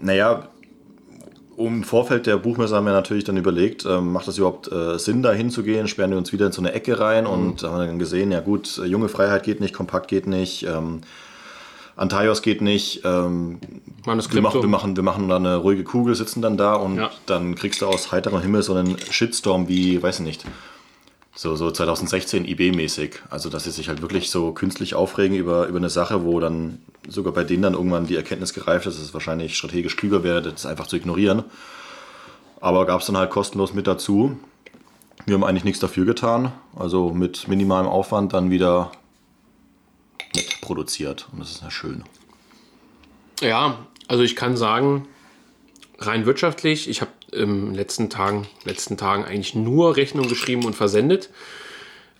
[0.00, 0.48] naja,
[1.66, 5.22] im Vorfeld der Buchmesse haben wir natürlich dann überlegt, äh, macht das überhaupt äh, Sinn,
[5.22, 5.88] da hinzugehen?
[5.88, 7.30] Sperren wir uns wieder in so eine Ecke rein mhm.
[7.30, 11.00] und haben dann gesehen, ja gut, äh, junge Freiheit geht nicht, kompakt geht nicht, ähm,
[11.96, 13.02] Antaios geht nicht.
[13.04, 13.60] Ähm,
[14.04, 17.10] wir, machen, wir, machen, wir machen dann eine ruhige Kugel, sitzen dann da und ja.
[17.26, 20.44] dann kriegst du aus heiterem Himmel so einen Shitstorm wie, weiß ich nicht,
[21.34, 23.20] so, so 2016 IB-mäßig.
[23.30, 26.80] Also, dass sie sich halt wirklich so künstlich aufregen über, über eine Sache, wo dann
[27.08, 30.42] sogar bei denen dann irgendwann die Erkenntnis gereift ist, dass es wahrscheinlich strategisch klüger wäre,
[30.42, 31.44] das einfach zu ignorieren.
[32.60, 34.38] Aber gab es dann halt kostenlos mit dazu.
[35.24, 36.52] Wir haben eigentlich nichts dafür getan.
[36.76, 38.92] Also mit minimalem Aufwand dann wieder
[40.34, 41.28] mitproduziert.
[41.32, 42.04] Und das ist ja schön.
[43.40, 45.08] Ja, also ich kann sagen,
[46.06, 50.74] rein wirtschaftlich, ich habe in den letzten Tagen, letzten Tagen eigentlich nur Rechnung geschrieben und
[50.74, 51.30] versendet.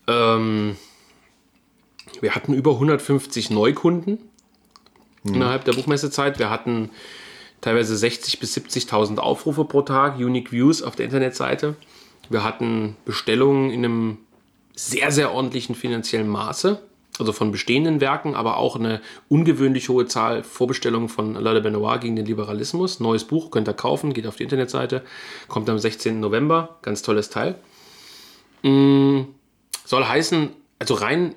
[0.07, 0.77] Ähm,
[2.21, 4.18] wir hatten über 150 Neukunden
[5.23, 5.35] mhm.
[5.35, 6.38] innerhalb der Buchmessezeit.
[6.38, 6.90] Wir hatten
[7.61, 11.77] teilweise 60.000 bis 70.000 Aufrufe pro Tag, Unique Views auf der Internetseite.
[12.29, 14.18] Wir hatten Bestellungen in einem
[14.75, 16.81] sehr, sehr ordentlichen finanziellen Maße
[17.18, 22.16] also von bestehenden Werken, aber auch eine ungewöhnlich hohe Zahl Vorbestellungen von de Benoit gegen
[22.16, 23.01] den Liberalismus.
[23.01, 25.03] Neues Buch könnt ihr kaufen, geht auf die Internetseite,
[25.48, 26.20] kommt am 16.
[26.20, 27.57] November, ganz tolles Teil.
[28.62, 29.22] Mm,
[29.85, 31.35] soll heißen, also rein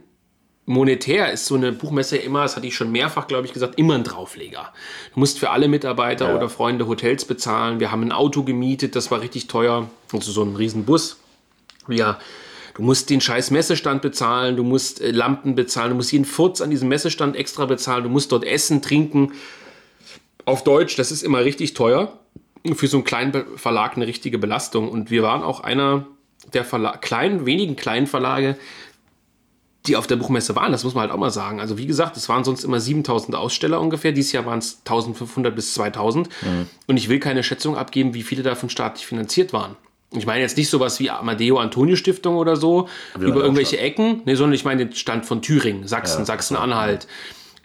[0.66, 3.96] monetär ist so eine Buchmesse immer, das hatte ich schon mehrfach, glaube ich, gesagt, immer
[3.96, 4.74] ein Draufleger.
[5.14, 6.36] Du musst für alle Mitarbeiter Ja.
[6.36, 7.80] oder Freunde Hotels bezahlen.
[7.80, 9.90] Wir haben ein Auto gemietet, das war richtig teuer.
[10.12, 11.18] Also so ein riesen Bus.
[12.76, 16.62] Du musst den scheiß Messestand bezahlen, du musst äh, Lampen bezahlen, du musst jeden Furz
[16.62, 19.32] an diesem Messestand extra bezahlen, du musst dort essen, trinken.
[20.44, 22.20] Auf Deutsch, das ist immer richtig teuer.
[22.74, 24.90] Für so einen kleinen Verlag eine richtige Belastung.
[24.90, 26.06] Und wir waren auch einer
[26.54, 28.58] der Verla kleinen, wenigen kleinen Verlage,
[29.88, 30.72] die auf der Buchmesse waren.
[30.72, 31.62] Das muss man halt auch mal sagen.
[31.62, 34.12] Also wie gesagt, es waren sonst immer 7000 Aussteller ungefähr.
[34.12, 36.28] Dieses Jahr waren es 1500 bis 2000.
[36.88, 39.78] Und ich will keine Schätzung abgeben, wie viele davon staatlich finanziert waren.
[40.19, 42.88] Ich meine jetzt nicht sowas wie Amadeo Antonio Stiftung oder so,
[43.19, 47.08] über irgendwelche Ecken, nee, sondern ich meine den Stand von Thüringen, Sachsen, Ja, Sachsen-Anhalt.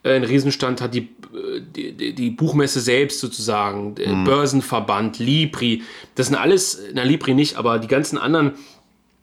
[0.03, 5.83] Äh, Ein Riesenstand hat die, äh, die, die, die Buchmesse selbst sozusagen, der Börsenverband, Libri.
[6.15, 8.53] Das sind alles, na Libri nicht, aber die ganzen anderen,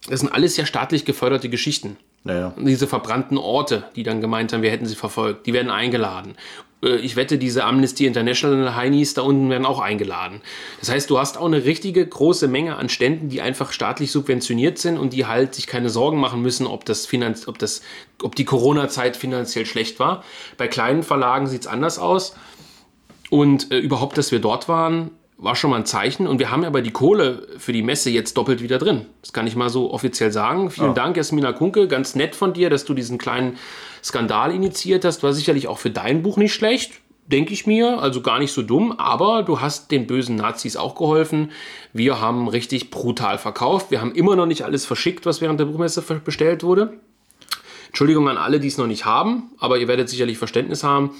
[0.07, 1.97] das sind alles ja staatlich geförderte Geschichten.
[2.27, 2.53] Naja.
[2.57, 6.35] Diese verbrannten Orte, die dann gemeint haben, wir hätten sie verfolgt, die werden eingeladen.
[6.83, 10.41] Äh, Ich wette, diese Amnesty International Heinis da unten werden auch eingeladen.
[10.79, 14.77] Das heißt, du hast auch eine richtige große Menge an Ständen, die einfach staatlich subventioniert
[14.77, 17.81] sind und die halt sich keine Sorgen machen müssen, ob das Finanz, ob das,
[18.21, 20.23] ob die Corona-Zeit finanziell schlecht war.
[20.57, 22.35] Bei kleinen Verlagen sieht es anders aus.
[23.29, 26.28] Und äh, überhaupt, dass wir dort waren, war schon mal ein Zeichen.
[26.28, 29.06] Und wir haben aber die Kohle für die Messe jetzt doppelt wieder drin.
[29.21, 30.71] Das kann ich mal so offiziell sagen.
[30.71, 31.88] Vielen Dank, Jasmina Kunke.
[31.88, 33.58] Ganz nett von dir, dass du diesen kleinen
[34.04, 35.23] Skandal initiiert hast.
[35.23, 36.93] War sicherlich auch für dein Buch nicht schlecht,
[37.28, 38.02] denke ich mir.
[38.02, 38.93] Also gar nicht so dumm.
[38.93, 41.52] Aber du hast den bösen Nazis auch geholfen.
[41.93, 43.91] Wir haben richtig brutal verkauft.
[43.91, 46.93] Wir haben immer noch nicht alles verschickt, was während der Buchmesse bestellt wurde.
[47.88, 51.12] Entschuldigung an alle, die es noch nicht haben, aber ihr werdet sicherlich Verständnis haben.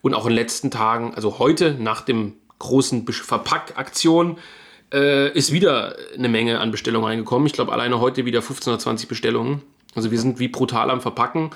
[0.00, 4.38] Und auch in den letzten Tagen, also heute nach dem großen Verpackaktion,
[4.92, 7.46] äh, ist wieder eine Menge an Bestellungen reingekommen.
[7.46, 9.62] Ich glaube, alleine heute wieder 15 oder 20 Bestellungen.
[9.94, 11.50] Also wir sind wie brutal am Verpacken.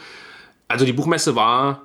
[0.68, 1.82] Also die Buchmesse war,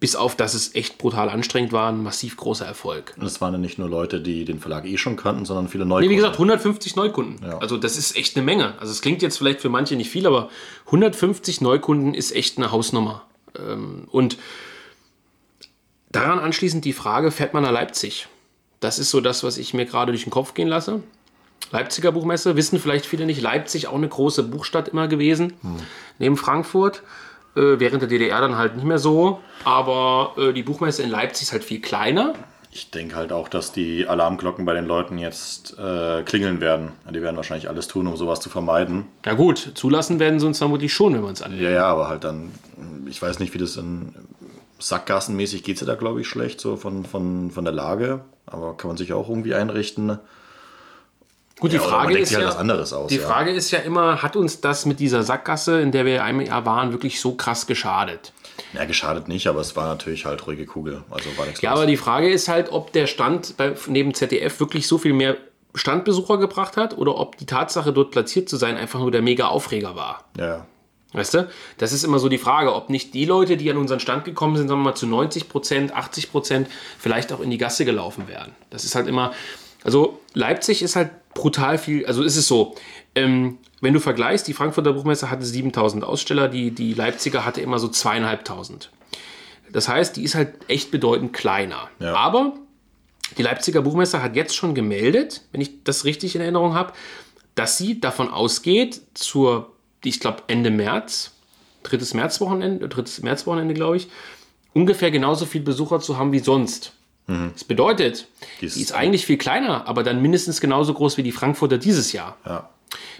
[0.00, 3.14] bis auf dass es echt brutal anstrengend war, ein massiv großer Erfolg.
[3.18, 5.86] Und es waren ja nicht nur Leute, die den Verlag eh schon kannten, sondern viele
[5.86, 6.02] neue.
[6.02, 7.44] Nee, wie gesagt, 150 Neukunden.
[7.44, 7.58] Ja.
[7.58, 8.74] Also das ist echt eine Menge.
[8.80, 10.50] Also es klingt jetzt vielleicht für manche nicht viel, aber
[10.86, 13.22] 150 Neukunden ist echt eine Hausnummer.
[13.58, 14.36] Ähm, Und
[16.14, 18.28] daran anschließend die Frage, fährt man nach Leipzig?
[18.80, 21.02] Das ist so das, was ich mir gerade durch den Kopf gehen lasse.
[21.70, 25.54] Leipziger Buchmesse, wissen vielleicht viele nicht, Leipzig auch eine große Buchstadt immer gewesen,
[26.18, 27.02] neben Frankfurt.
[27.56, 29.40] Äh, während der DDR dann halt nicht mehr so.
[29.64, 32.34] Aber äh, die Buchmesse in Leipzig ist halt viel kleiner.
[32.72, 36.90] Ich denke halt auch, dass die Alarmglocken bei den Leuten jetzt äh, klingeln werden.
[37.08, 39.06] Die werden wahrscheinlich alles tun, um sowas zu vermeiden.
[39.24, 41.56] Na gut, zulassen werden sie uns vermutlich schon, wenn wir uns an.
[41.56, 42.50] Ja, ja, aber halt dann,
[43.08, 44.12] ich weiß nicht, wie das in
[44.78, 48.24] Sackgassenmäßig geht es ja da, glaube ich, schlecht, so von, von, von der Lage.
[48.46, 50.18] Aber kann man sich auch irgendwie einrichten.
[51.60, 53.08] Gut, die Ja, Frage ist halt ja, was anderes aus.
[53.08, 53.26] die ja.
[53.26, 56.66] Frage ist ja immer, hat uns das mit dieser Sackgasse, in der wir einmal Jahr
[56.66, 58.32] waren, wirklich so krass geschadet?
[58.72, 61.02] Ja, geschadet nicht, aber es war natürlich halt ruhige Kugel.
[61.10, 61.78] Also war nichts Ja, los.
[61.78, 65.36] aber die Frage ist halt, ob der Stand bei, neben ZDF wirklich so viel mehr
[65.74, 69.46] Standbesucher gebracht hat oder ob die Tatsache, dort platziert zu sein, einfach nur der mega
[69.46, 70.24] Aufreger war.
[70.36, 70.66] Ja, ja.
[71.14, 71.48] Weißt du?
[71.78, 74.56] Das ist immer so die Frage, ob nicht die Leute, die an unseren Stand gekommen
[74.56, 78.28] sind, sagen wir mal zu 90 Prozent, 80 Prozent, vielleicht auch in die Gasse gelaufen
[78.28, 78.52] werden.
[78.70, 79.32] Das ist halt immer.
[79.84, 82.04] Also Leipzig ist halt brutal viel.
[82.06, 82.74] Also ist es so.
[83.14, 87.78] Ähm, wenn du vergleichst, die Frankfurter Buchmesse hatte 7000 Aussteller, die, die Leipziger hatte immer
[87.78, 88.90] so zweieinhalbtausend.
[89.72, 91.90] Das heißt, die ist halt echt bedeutend kleiner.
[92.00, 92.14] Ja.
[92.14, 92.54] Aber
[93.38, 96.92] die Leipziger Buchmesse hat jetzt schon gemeldet, wenn ich das richtig in Erinnerung habe,
[97.54, 99.73] dass sie davon ausgeht, zur,
[100.08, 101.32] ich glaube, Ende März,
[101.82, 104.08] drittes Märzwochenende, drittes Märzwochenende, glaube ich,
[104.72, 106.92] ungefähr genauso viel Besucher zu haben wie sonst.
[107.26, 111.22] Das bedeutet, Die die ist- ist eigentlich viel kleiner, aber dann mindestens genauso groß wie
[111.22, 112.36] die Frankfurter dieses Jahr.
[112.44, 112.68] ja.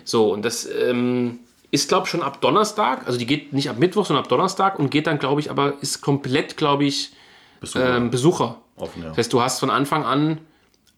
[0.04, 1.38] So, und das ähm,
[1.70, 4.78] ist, glaube ich, schon ab Donnerstag, also die geht nicht ab Mittwoch, sondern ab Donnerstag
[4.78, 7.12] und geht dann, glaube ich, aber ist komplett, glaube ich,
[7.60, 8.60] Besucher ähm, Besucher.
[8.76, 9.08] offen, ja.
[9.08, 10.38] Das heißt, du hast von Anfang an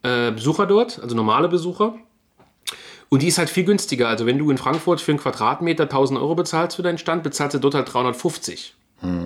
[0.03, 1.94] äh, Besucher dort, also normale Besucher.
[3.09, 4.09] Und die ist halt viel günstiger.
[4.09, 7.55] Also wenn du in Frankfurt für einen Quadratmeter 1000 Euro bezahlst für deinen Stand, bezahlst
[7.55, 8.75] du dort halt 350.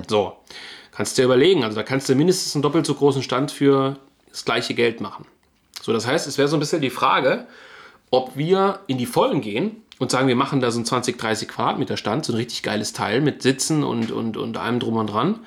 [0.09, 0.37] So,
[0.93, 1.65] kannst du dir überlegen.
[1.65, 3.97] Also da kannst du mindestens einen doppelt so großen Stand für
[4.29, 5.25] das gleiche Geld machen.
[5.83, 7.47] So, das heißt, es wäre so ein bisschen die Frage,
[8.11, 11.49] ob wir in die Vollen gehen und sagen, wir machen da so ein 20, 30
[11.49, 15.07] Quadratmeter Stand, so ein richtig geiles Teil mit Sitzen und, und, und allem drum und
[15.07, 15.41] dran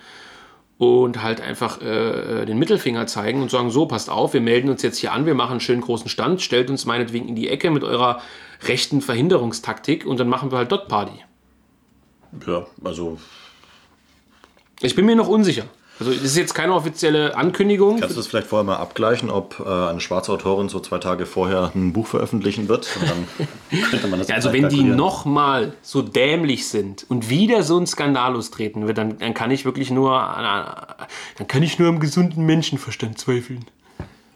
[0.77, 4.81] und halt einfach äh, den Mittelfinger zeigen und sagen, so, passt auf, wir melden uns
[4.81, 7.71] jetzt hier an, wir machen einen schönen großen Stand, stellt uns meinetwegen in die Ecke
[7.71, 8.21] mit eurer
[8.63, 11.23] rechten Verhinderungstaktik und dann machen wir halt dort Party.
[12.47, 13.17] ja, also
[14.81, 15.65] Ich bin mir noch unsicher.
[15.99, 17.99] Also das ist jetzt keine offizielle Ankündigung.
[17.99, 21.25] Kannst du das vielleicht vorher mal abgleichen, ob äh, eine schwarze Autorin so zwei Tage
[21.25, 22.89] vorher ein Buch veröffentlichen wird?
[22.99, 23.27] Und dann
[23.89, 28.33] könnte man das also wenn die nochmal so dämlich sind und wieder so ein Skandal
[28.33, 32.43] lostreten wird, dann, dann kann ich wirklich nur, äh, dann kann ich nur am gesunden
[32.45, 33.65] Menschenverstand zweifeln.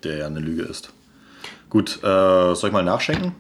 [0.04, 0.92] Der ja eine Lüge ist.
[1.70, 3.34] Gut, äh, soll ich mal nachschenken?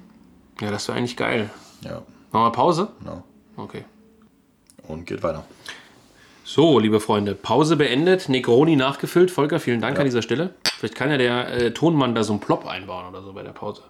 [0.59, 1.49] Ja, das wäre eigentlich geil.
[1.81, 2.01] Ja.
[2.31, 2.87] Machen wir Pause?
[3.05, 3.23] Ja.
[3.55, 3.85] Okay.
[4.87, 5.45] Und geht weiter.
[6.49, 9.31] So, liebe Freunde, Pause beendet, Negroni nachgefüllt.
[9.31, 9.99] Volker, vielen Dank ja.
[9.99, 10.53] an dieser Stelle.
[10.77, 13.51] Vielleicht kann ja der äh, Tonmann da so einen Plop einbauen oder so bei der
[13.51, 13.81] Pause.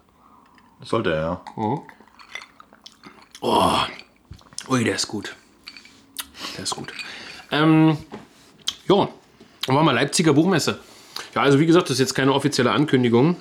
[0.82, 1.40] Sollte er, ja.
[1.54, 1.80] Mhm.
[3.42, 3.74] Oh,
[4.70, 5.36] ui, der ist gut.
[6.56, 6.92] Der ist gut.
[7.52, 7.96] Ähm,
[8.88, 9.08] ja,
[9.66, 10.80] dann machen wir Leipziger Buchmesse.
[11.36, 13.36] Ja, also wie gesagt, das ist jetzt keine offizielle Ankündigung.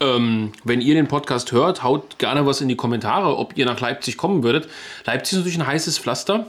[0.00, 3.80] Ähm, wenn ihr den Podcast hört, haut gerne was in die Kommentare, ob ihr nach
[3.80, 4.66] Leipzig kommen würdet.
[5.04, 6.46] Leipzig ist natürlich ein heißes Pflaster.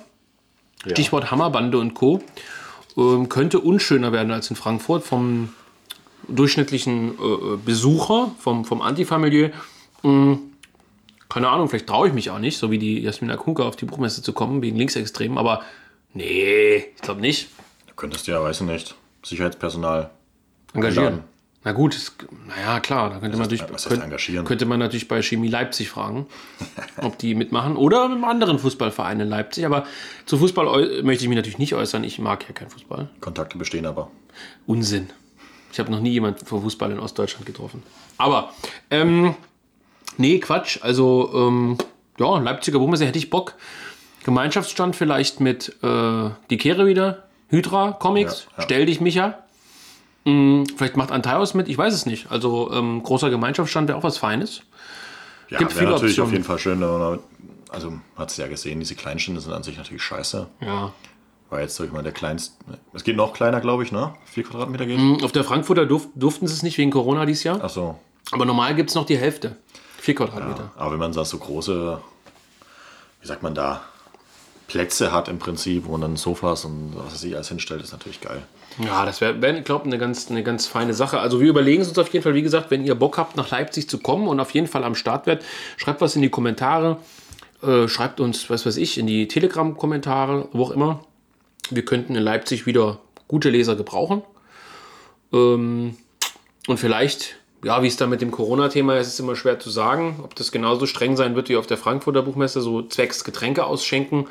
[0.86, 0.92] Ja.
[0.92, 2.22] Stichwort Hammerbande und Co.
[2.98, 5.50] Ähm, könnte unschöner werden als in Frankfurt vom
[6.28, 9.50] durchschnittlichen äh, Besucher, vom, vom Antifa-Milieu.
[10.04, 10.40] Ähm,
[11.30, 13.86] keine Ahnung, vielleicht traue ich mich auch nicht, so wie die Jasmina Kunke auf die
[13.86, 15.64] Buchmesse zu kommen, wegen Linksextremen, aber
[16.14, 17.50] nee, ich glaube nicht.
[17.88, 20.12] Du könntest ja, weiß ich nicht, Sicherheitspersonal
[20.74, 21.06] engagieren.
[21.06, 21.33] Einladen.
[21.66, 22.12] Na gut,
[22.48, 26.28] naja, klar, da könnte man, natürlich, könnte, könnte man natürlich bei Chemie Leipzig fragen,
[27.02, 27.78] ob die mitmachen.
[27.78, 29.66] Oder mit einem anderen Fußballverein in Leipzig.
[29.66, 29.86] Aber
[30.26, 32.04] zu Fußball möchte ich mich natürlich nicht äußern.
[32.04, 33.10] Ich mag ja keinen Fußball.
[33.22, 34.12] Kontakte bestehen aber.
[34.68, 35.10] Unsinn.
[35.72, 37.82] Ich habe noch nie jemanden für Fußball in Ostdeutschland getroffen.
[38.18, 38.52] Aber,
[38.92, 39.34] ähm,
[40.18, 40.80] nee, Quatsch.
[40.82, 41.78] Also, ähm,
[42.20, 43.56] ja, Leipziger Buchmesse hätte ich Bock.
[44.26, 47.24] Gemeinschaftsstand vielleicht mit äh, die Kehre wieder.
[47.50, 48.48] Hydra Comics.
[48.52, 48.64] Ja, ja.
[48.64, 49.43] Stell dich, Micha.
[50.26, 52.32] Hm, vielleicht macht Antaios mit, ich weiß es nicht.
[52.32, 54.62] Also ähm, großer Gemeinschaftsstand wäre auch was Feines.
[55.50, 56.28] Ja, Gibt viele natürlich Optionen.
[56.28, 56.84] auf jeden Fall schön.
[57.70, 60.48] Also hat es ja gesehen, diese Kleinstände sind an sich natürlich scheiße.
[60.62, 60.94] Ja.
[61.50, 62.54] War jetzt, sag ich mal, der kleinste.
[62.94, 64.14] Es geht noch kleiner, glaube ich, ne?
[64.26, 64.98] Vier Quadratmeter geht.
[64.98, 67.60] Hm, auf der Frankfurter durf, durften sie es nicht wegen Corona dieses Jahr.
[67.62, 68.00] Ach so.
[68.32, 69.58] Aber normal gibt es noch die Hälfte.
[69.98, 70.72] Vier Quadratmeter.
[70.76, 72.02] Ja, aber wenn man da so große,
[73.22, 73.82] wie sagt man da,
[74.74, 78.22] Plätze hat im Prinzip, man dann Sofas und was weiß ich alles hinstellt, ist natürlich
[78.22, 78.42] geil.
[78.84, 81.20] Ja, das wäre, wär, ich glaube, eine ganz, eine ganz feine Sache.
[81.20, 83.52] Also wir überlegen es uns auf jeden Fall, wie gesagt, wenn ihr Bock habt, nach
[83.52, 85.46] Leipzig zu kommen und auf jeden Fall am Start werdet,
[85.78, 86.98] schreibt was in die Kommentare,
[87.62, 91.06] äh, schreibt uns, was weiß ich, in die Telegram-Kommentare, wo auch immer.
[91.70, 94.24] Wir könnten in Leipzig wieder gute Leser gebrauchen.
[95.32, 95.98] Ähm,
[96.66, 100.20] und vielleicht, ja, wie es da mit dem Corona-Thema ist, ist immer schwer zu sagen,
[100.24, 104.28] ob das genauso streng sein wird wie auf der Frankfurter Buchmesse, so zwecks Getränke ausschenken.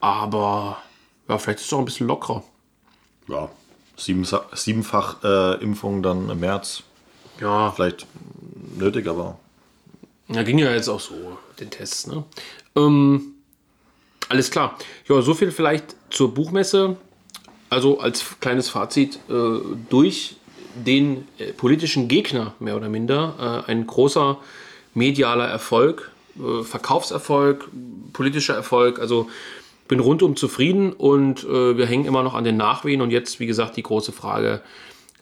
[0.00, 0.78] Aber
[1.28, 2.42] ja, vielleicht ist es auch ein bisschen lockerer.
[3.28, 3.48] Ja,
[3.96, 6.82] Sieben, siebenfach äh, Impfung dann im März.
[7.40, 7.70] Ja.
[7.70, 8.06] Vielleicht
[8.76, 9.38] nötig, aber.
[10.28, 12.24] Ja, ging ja jetzt auch so, den Tests, ne?
[12.74, 13.34] Ähm,
[14.28, 14.76] alles klar.
[15.08, 16.96] Ja, so viel vielleicht zur Buchmesse.
[17.70, 19.58] Also als kleines Fazit, äh,
[19.90, 20.36] durch
[20.74, 24.38] den äh, politischen Gegner mehr oder minder äh, ein großer
[24.94, 27.68] medialer Erfolg, äh, Verkaufserfolg,
[28.12, 28.98] politischer Erfolg.
[29.00, 29.28] Also
[29.88, 33.00] bin rundum zufrieden und äh, wir hängen immer noch an den Nachwehen.
[33.00, 34.62] Und jetzt, wie gesagt, die große Frage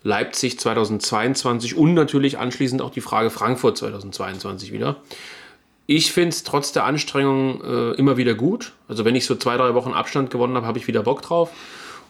[0.05, 4.97] Leipzig 2022 und natürlich anschließend auch die Frage Frankfurt 2022 wieder.
[5.87, 8.73] Ich finde es trotz der Anstrengungen äh, immer wieder gut.
[8.89, 11.51] Also wenn ich so zwei, drei Wochen Abstand gewonnen habe, habe ich wieder Bock drauf.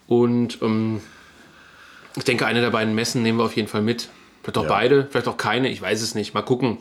[0.07, 1.01] Und ähm,
[2.17, 4.09] ich denke, eine der beiden Messen nehmen wir auf jeden Fall mit.
[4.43, 4.69] Vielleicht auch ja.
[4.69, 6.35] beide, vielleicht auch keine, ich weiß es nicht.
[6.35, 6.79] Mal gucken.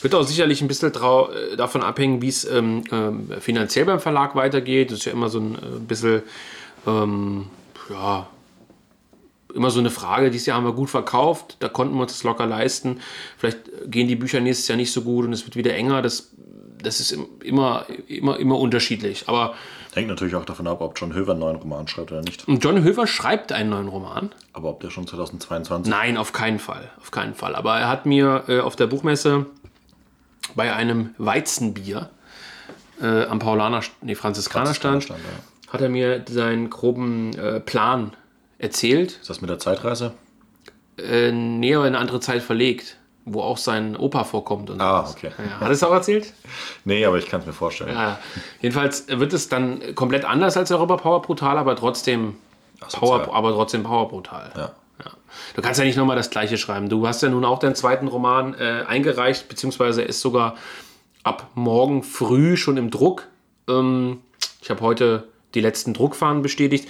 [0.00, 4.34] Wird auch sicherlich ein bisschen äh, davon abhängen, wie es ähm, äh, finanziell beim Verlag
[4.34, 4.90] weitergeht.
[4.90, 6.22] Das ist ja immer so ein äh, bisschen,
[6.86, 7.46] ähm,
[7.90, 8.28] ja,
[9.54, 10.30] immer so eine Frage.
[10.30, 13.00] Dieses Jahr haben wir gut verkauft, da konnten wir uns das locker leisten.
[13.36, 16.00] Vielleicht gehen die Bücher nächstes Jahr nicht so gut und es wird wieder enger.
[16.02, 16.30] Das,
[16.82, 19.28] das ist immer, immer, immer unterschiedlich.
[19.28, 19.54] Aber
[19.92, 22.46] Hängt natürlich auch davon ab, ob John Höver einen neuen Roman schreibt oder nicht.
[22.46, 24.30] Und John Höver schreibt einen neuen Roman.
[24.52, 25.90] Aber ob der schon 2022?
[25.90, 26.90] Nein, auf keinen Fall.
[27.00, 27.56] Auf keinen Fall.
[27.56, 29.46] Aber er hat mir äh, auf der Buchmesse
[30.54, 32.10] bei einem Weizenbier
[33.00, 35.16] äh, am Paulaner, nee, Franziskanerstand, ja.
[35.72, 38.12] hat er mir seinen groben äh, Plan
[38.58, 39.18] erzählt.
[39.20, 40.12] Ist das mit der Zeitreise?
[40.98, 42.96] Äh, nee, aber in eine andere Zeit verlegt,
[43.32, 44.70] wo auch sein Opa vorkommt.
[44.70, 45.30] Und ah, okay.
[45.38, 46.32] Ja, hat er es auch erzählt?
[46.84, 47.94] nee, aber ich kann es mir vorstellen.
[47.94, 48.18] Ja,
[48.60, 52.36] jedenfalls wird es dann komplett anders als Europa Power Brutal, aber trotzdem
[52.92, 54.50] Power, aber trotzdem Power Brutal.
[54.56, 54.72] Ja.
[55.54, 56.88] Du kannst ja nicht nochmal das gleiche schreiben.
[56.88, 60.56] Du hast ja nun auch deinen zweiten Roman äh, eingereicht, beziehungsweise ist sogar
[61.22, 63.26] ab morgen früh schon im Druck.
[63.68, 64.20] Ähm,
[64.60, 66.88] ich habe heute die letzten Druckfahren bestätigt.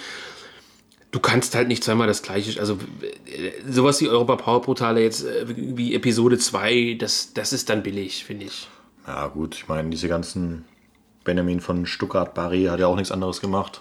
[1.12, 2.78] Du kannst halt nicht zweimal das gleiche, also
[3.26, 7.82] äh, sowas wie Europa Power Portale jetzt äh, wie Episode 2, das, das ist dann
[7.82, 8.68] billig, finde ich.
[9.06, 10.64] Ja gut, ich meine, diese ganzen
[11.24, 13.80] Benjamin von Stuttgart Barry hat ja auch nichts anderes gemacht.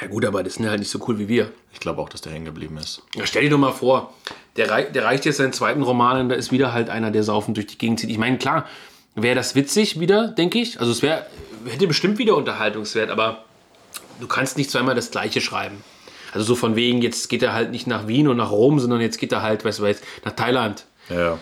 [0.00, 1.50] Ja gut, aber das sind halt nicht so cool wie wir.
[1.72, 3.02] Ich glaube auch, dass der hängen geblieben ist.
[3.14, 4.14] Ja, stell dir doch mal vor,
[4.56, 7.24] der, rei der reicht jetzt seinen zweiten Roman und da ist wieder halt einer, der
[7.24, 8.10] saufend durch die Gegend zieht.
[8.10, 8.66] Ich meine, klar,
[9.14, 10.80] wäre das witzig wieder, denke ich.
[10.80, 11.26] Also es wäre,
[11.66, 13.44] hätte bestimmt wieder Unterhaltungswert, aber
[14.20, 15.82] du kannst nicht zweimal das gleiche schreiben.
[16.32, 19.00] Also so von wegen, jetzt geht er halt nicht nach Wien und nach Rom, sondern
[19.00, 20.84] jetzt geht er halt, weißt du, weißt, nach Thailand.
[21.08, 21.38] Ja,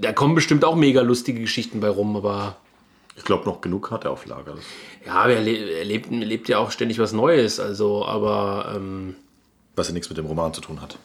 [0.00, 2.56] Da kommen bestimmt auch mega lustige Geschichten bei rum, aber
[3.16, 4.54] ich glaube, noch genug hat er auf Lager.
[5.04, 7.58] Ja, aber er, le er lebt, lebt ja auch ständig was Neues.
[7.58, 9.16] Also, aber ähm,
[9.74, 10.98] was ja nichts mit dem Roman zu tun hat.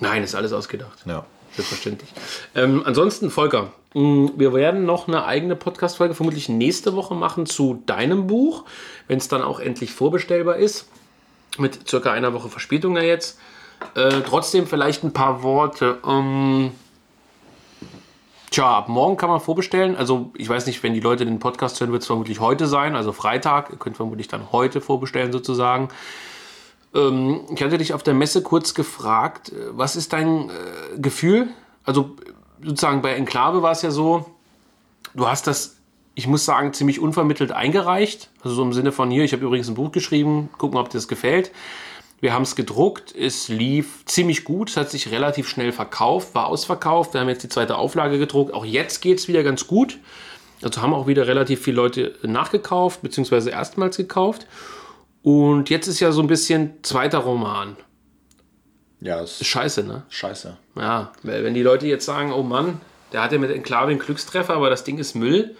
[0.00, 0.98] nein, ist alles ausgedacht.
[1.06, 1.24] Ja.
[1.54, 2.10] Selbstverständlich.
[2.54, 7.82] Ähm, ansonsten, Volker, mh, wir werden noch eine eigene Podcast-Folge vermutlich nächste Woche machen zu
[7.84, 8.64] deinem Buch,
[9.06, 10.86] wenn es dann auch endlich vorbestellbar ist.
[11.58, 13.38] Mit circa einer Woche Verspätung ja jetzt.
[13.94, 15.98] Äh, trotzdem vielleicht ein paar Worte.
[16.06, 16.72] Ähm,
[18.50, 19.96] tja, ab morgen kann man vorbestellen.
[19.96, 22.96] Also ich weiß nicht, wenn die Leute den Podcast hören, wird es vermutlich heute sein,
[22.96, 23.70] also Freitag.
[23.70, 25.88] Ihr könnt vermutlich dann heute vorbestellen sozusagen.
[26.94, 30.52] Ähm, ich hatte dich auf der Messe kurz gefragt, äh, was ist dein äh,
[30.98, 31.48] Gefühl?
[31.84, 32.16] Also
[32.62, 34.26] sozusagen bei Enklave war es ja so,
[35.14, 35.76] du hast das,
[36.14, 38.30] ich muss sagen, ziemlich unvermittelt eingereicht.
[38.42, 40.98] Also so im Sinne von hier, ich habe übrigens ein Buch geschrieben, gucken, ob dir
[40.98, 41.50] das gefällt.
[42.20, 46.46] Wir haben es gedruckt, es lief ziemlich gut, es hat sich relativ schnell verkauft, war
[46.46, 47.14] ausverkauft.
[47.14, 48.54] Wir haben jetzt die zweite Auflage gedruckt.
[48.54, 49.98] Auch jetzt geht es wieder ganz gut.
[50.62, 54.46] Also haben auch wieder relativ viele Leute nachgekauft, beziehungsweise erstmals gekauft.
[55.22, 57.76] Und jetzt ist ja so ein bisschen zweiter Roman.
[59.00, 60.04] Ja, ist Ist scheiße, ne?
[60.08, 60.56] scheiße.
[60.76, 62.80] Ja, weil wenn die Leute jetzt sagen, oh Mann,
[63.12, 65.56] der hat ja mit Enklave einen Glückstreffer, aber das Ding ist Müll,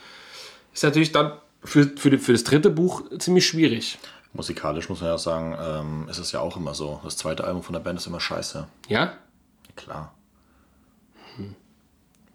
[0.72, 1.32] ist natürlich dann
[1.64, 3.98] für, für, für das dritte Buch ziemlich schwierig.
[4.32, 7.00] Musikalisch muss man ja sagen, ähm, ist es ja auch immer so.
[7.04, 8.66] Das zweite Album von der Band ist immer scheiße.
[8.88, 9.12] Ja?
[9.76, 10.14] Klar.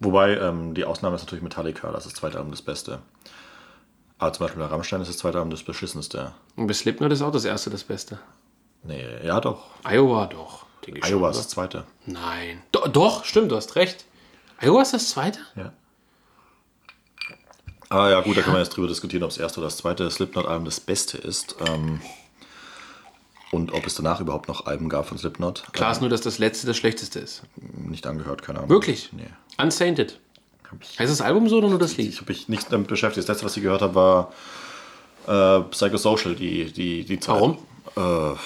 [0.00, 3.00] Wobei, ähm, die Ausnahme ist natürlich Metallica, das ist das zweite Album das Beste.
[4.18, 6.32] Aber zum Beispiel bei Rammstein ist das zweite Album das beschissenste.
[6.56, 8.18] Und bei Slipknot ist auch das erste das Beste.
[8.84, 9.66] Nee, ja doch.
[9.84, 10.66] Iowa doch.
[10.86, 11.84] ich schon, Iowa ist das zweite.
[12.06, 12.62] Nein.
[12.70, 14.04] Do, doch, stimmt, du hast recht.
[14.60, 15.40] Iowa ist das zweite?
[15.56, 15.72] Ja.
[17.90, 20.10] Ah ja, gut, da kann man jetzt drüber diskutieren, ob das erste oder das zweite
[20.10, 21.56] Slipknot-Album das Beste ist.
[21.68, 22.00] Ähm,
[23.50, 25.64] und ob es danach überhaupt noch Alben gab von Slipknot.
[25.72, 27.42] Klar ist nur, dass das letzte das schlechteste ist.
[27.56, 28.70] Nicht angehört, keine Ahnung.
[28.70, 29.08] Wirklich?
[29.12, 29.28] Nee.
[29.56, 30.20] Unsainted.
[30.70, 32.10] Hab ich- Heißt das Album so oder nur das Lied?
[32.10, 33.26] Ich habe mich nicht damit beschäftigt.
[33.26, 34.32] Das letzte, was ich gehört habe, war
[35.26, 37.36] äh, Psychosocial, die, die, die Zeit.
[37.36, 37.56] Warum?
[37.96, 38.36] Äh,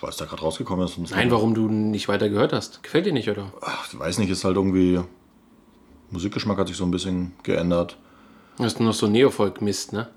[0.00, 0.96] weil es da gerade rausgekommen ist.
[0.96, 2.82] Und Nein, warum du nicht weiter gehört hast.
[2.82, 3.52] Gefällt dir nicht, oder?
[3.60, 5.00] Ach, ich weiß nicht, ist halt irgendwie.
[6.10, 7.98] Musikgeschmack hat sich so ein bisschen geändert.
[8.58, 10.08] Das ist nur noch so Neofolk-Mist, ne?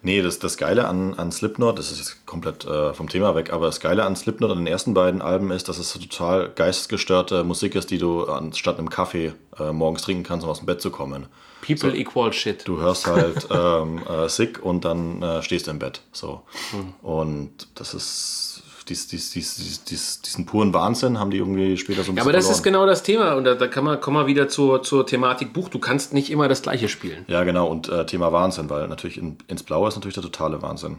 [0.00, 3.52] Nee, das, das Geile an, an Slipknot, das ist jetzt komplett äh, vom Thema weg,
[3.52, 6.50] aber das Geile an Slipknot an den ersten beiden Alben ist, dass es so total
[6.50, 10.66] geistesgestörte Musik ist, die du anstatt einem Kaffee äh, morgens trinken kannst, um aus dem
[10.66, 11.26] Bett zu kommen.
[11.66, 12.66] People equal shit.
[12.66, 16.02] Du hörst halt ähm, äh, Sick und dann äh, stehst du im Bett.
[16.12, 16.42] So.
[16.70, 16.94] Hm.
[17.02, 18.47] Und das ist
[18.88, 22.24] dies, dies, dies, dies, dies, diesen puren Wahnsinn haben die irgendwie später so ein Ja,
[22.24, 22.58] bisschen aber das verloren.
[22.58, 23.34] ist genau das Thema.
[23.34, 25.68] Und da, da kann man, kommen wir wieder zur, zur Thematik Buch.
[25.68, 27.24] Du kannst nicht immer das Gleiche spielen.
[27.28, 30.60] Ja, genau, und äh, Thema Wahnsinn, weil natürlich in, ins Blaue ist natürlich der totale
[30.62, 30.96] Wahnsinn.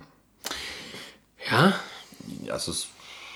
[1.52, 1.74] Ja?
[2.46, 2.88] Ja, es ist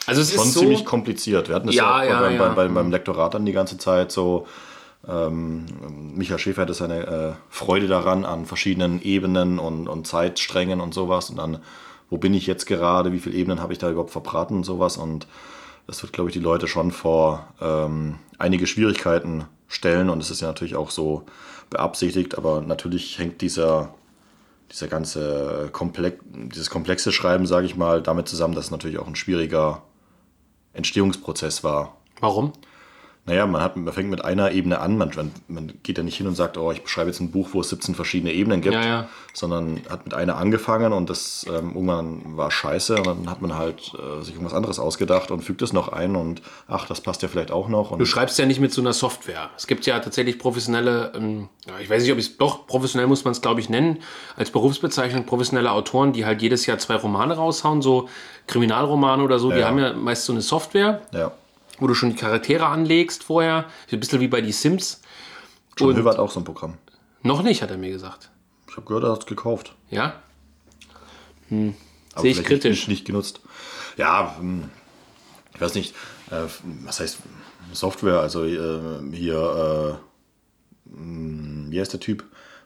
[0.05, 0.59] Also es schon ist so.
[0.61, 1.47] ziemlich kompliziert.
[1.49, 2.45] Wir hatten das Ja, ja, ja, auch beim, ja.
[2.47, 4.47] Beim, beim, beim Lektorat dann die ganze Zeit so.
[5.05, 5.65] Ähm,
[6.15, 11.29] Michael Schäfer hatte seine äh, Freude daran an verschiedenen Ebenen und, und Zeitsträngen und sowas.
[11.29, 11.59] Und dann,
[12.13, 14.97] wo bin ich jetzt gerade, wie viele Ebenen habe ich da überhaupt verbraten und sowas.
[14.97, 15.25] Und
[15.87, 20.11] das wird, glaube ich, die Leute schon vor ähm, einige Schwierigkeiten stellen.
[20.11, 21.23] Und es ist ja natürlich auch so
[21.71, 23.95] beabsichtigt, aber natürlich hängt dieser,
[24.71, 29.07] dieser ganze Komplex, dieses komplexe Schreiben, sage ich mal, damit zusammen, dass es natürlich auch
[29.07, 29.81] ein schwieriger
[30.73, 31.97] Entstehungsprozess war.
[32.19, 32.53] Warum?
[33.25, 34.97] Naja, man, hat, man fängt mit einer Ebene an.
[34.97, 37.61] Man, man, geht ja nicht hin und sagt, oh, ich beschreibe jetzt ein Buch, wo
[37.61, 39.09] es 17 verschiedene Ebenen gibt, Ja, ja.
[39.33, 43.55] sondern hat mit einer angefangen und das ähm, irgendwann war scheiße und dann hat man
[43.55, 47.21] halt äh, sich irgendwas anderes ausgedacht und fügt es noch ein und ach, das passt
[47.21, 47.91] ja vielleicht auch noch.
[47.91, 49.49] Und Du schreibst ja nicht mit so einer Software.
[49.55, 51.47] Es gibt ja tatsächlich professionelle, ähm,
[51.81, 53.99] ich weiß nicht, ob ich es doch professionell muss man es glaube ich nennen,
[54.35, 58.09] als Berufsbezeichnung professionelle Autoren, die halt jedes Jahr zwei Romane raushauen, so
[58.47, 59.49] Kriminalromane oder so.
[59.49, 59.67] Die Ja.
[59.67, 61.31] haben ja meist so eine Software, ja.
[61.83, 63.65] Wo du schon die Charaktere anlegst vorher.
[63.89, 65.01] So ein bisschen wie bei die Sims.
[65.77, 66.77] John Und- Hilver hat auch so ein Programm.
[67.23, 68.29] Noch nicht, hat er mir gesagt.
[68.69, 69.75] Ich habe gehört, er hat es gekauft.
[69.89, 70.21] Ja?
[71.49, 72.87] Aber Sehe ich kritisch.
[72.87, 73.41] Nicht, nicht genutzt.
[73.97, 74.69] Ja, hm,
[75.53, 75.93] ich weiß nicht,
[76.31, 76.47] äh,
[76.85, 77.17] was heißt
[77.73, 78.21] Software?
[78.21, 78.79] Also äh,
[79.11, 79.99] hier,
[80.89, 82.23] äh, hm, wie heißt der Typ?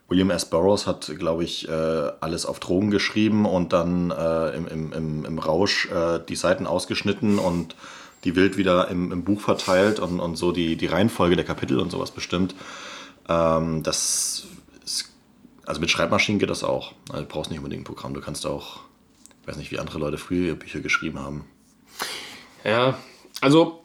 [0.10, 0.46] William S.
[0.46, 5.90] Burroughs hat, glaube ich, alles auf Drogen geschrieben und dann im, im, im, Rausch
[6.30, 7.76] die Seiten ausgeschnitten und
[8.24, 11.80] die wild wieder im, im Buch verteilt und, und so die, die Reihenfolge der Kapitel
[11.80, 12.56] und sowas bestimmt.
[13.30, 14.48] Ähm, das
[14.84, 15.12] ist,
[15.66, 16.94] also mit Schreibmaschinen geht das auch.
[17.10, 18.14] Also du brauchst nicht unbedingt ein Programm.
[18.14, 18.82] Du kannst auch
[19.42, 21.46] Ich weiß nicht, wie andere Leute früher Bücher geschrieben haben.
[22.64, 22.98] Ja,
[23.42, 23.84] also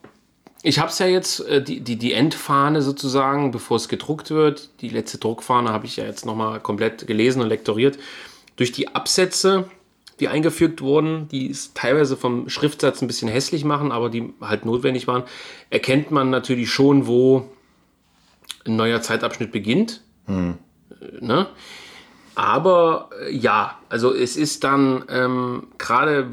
[0.62, 4.70] ich habe es ja jetzt, äh, die, die, die Endfahne sozusagen, bevor es gedruckt wird,
[4.80, 7.98] die letzte Druckfahne habe ich ja jetzt nochmal komplett gelesen und lektoriert.
[8.56, 9.68] Durch die Absätze,
[10.22, 14.64] die eingefügt wurden, die es teilweise vom Schriftsatz ein bisschen hässlich machen, aber die halt
[14.64, 15.24] notwendig waren,
[15.68, 17.50] erkennt man natürlich schon, wo
[18.64, 20.00] ein neuer Zeitabschnitt beginnt.
[20.26, 20.58] Hm.
[21.20, 21.48] Ne?
[22.36, 26.28] Aber äh, ja, also es ist dann ähm, gerade,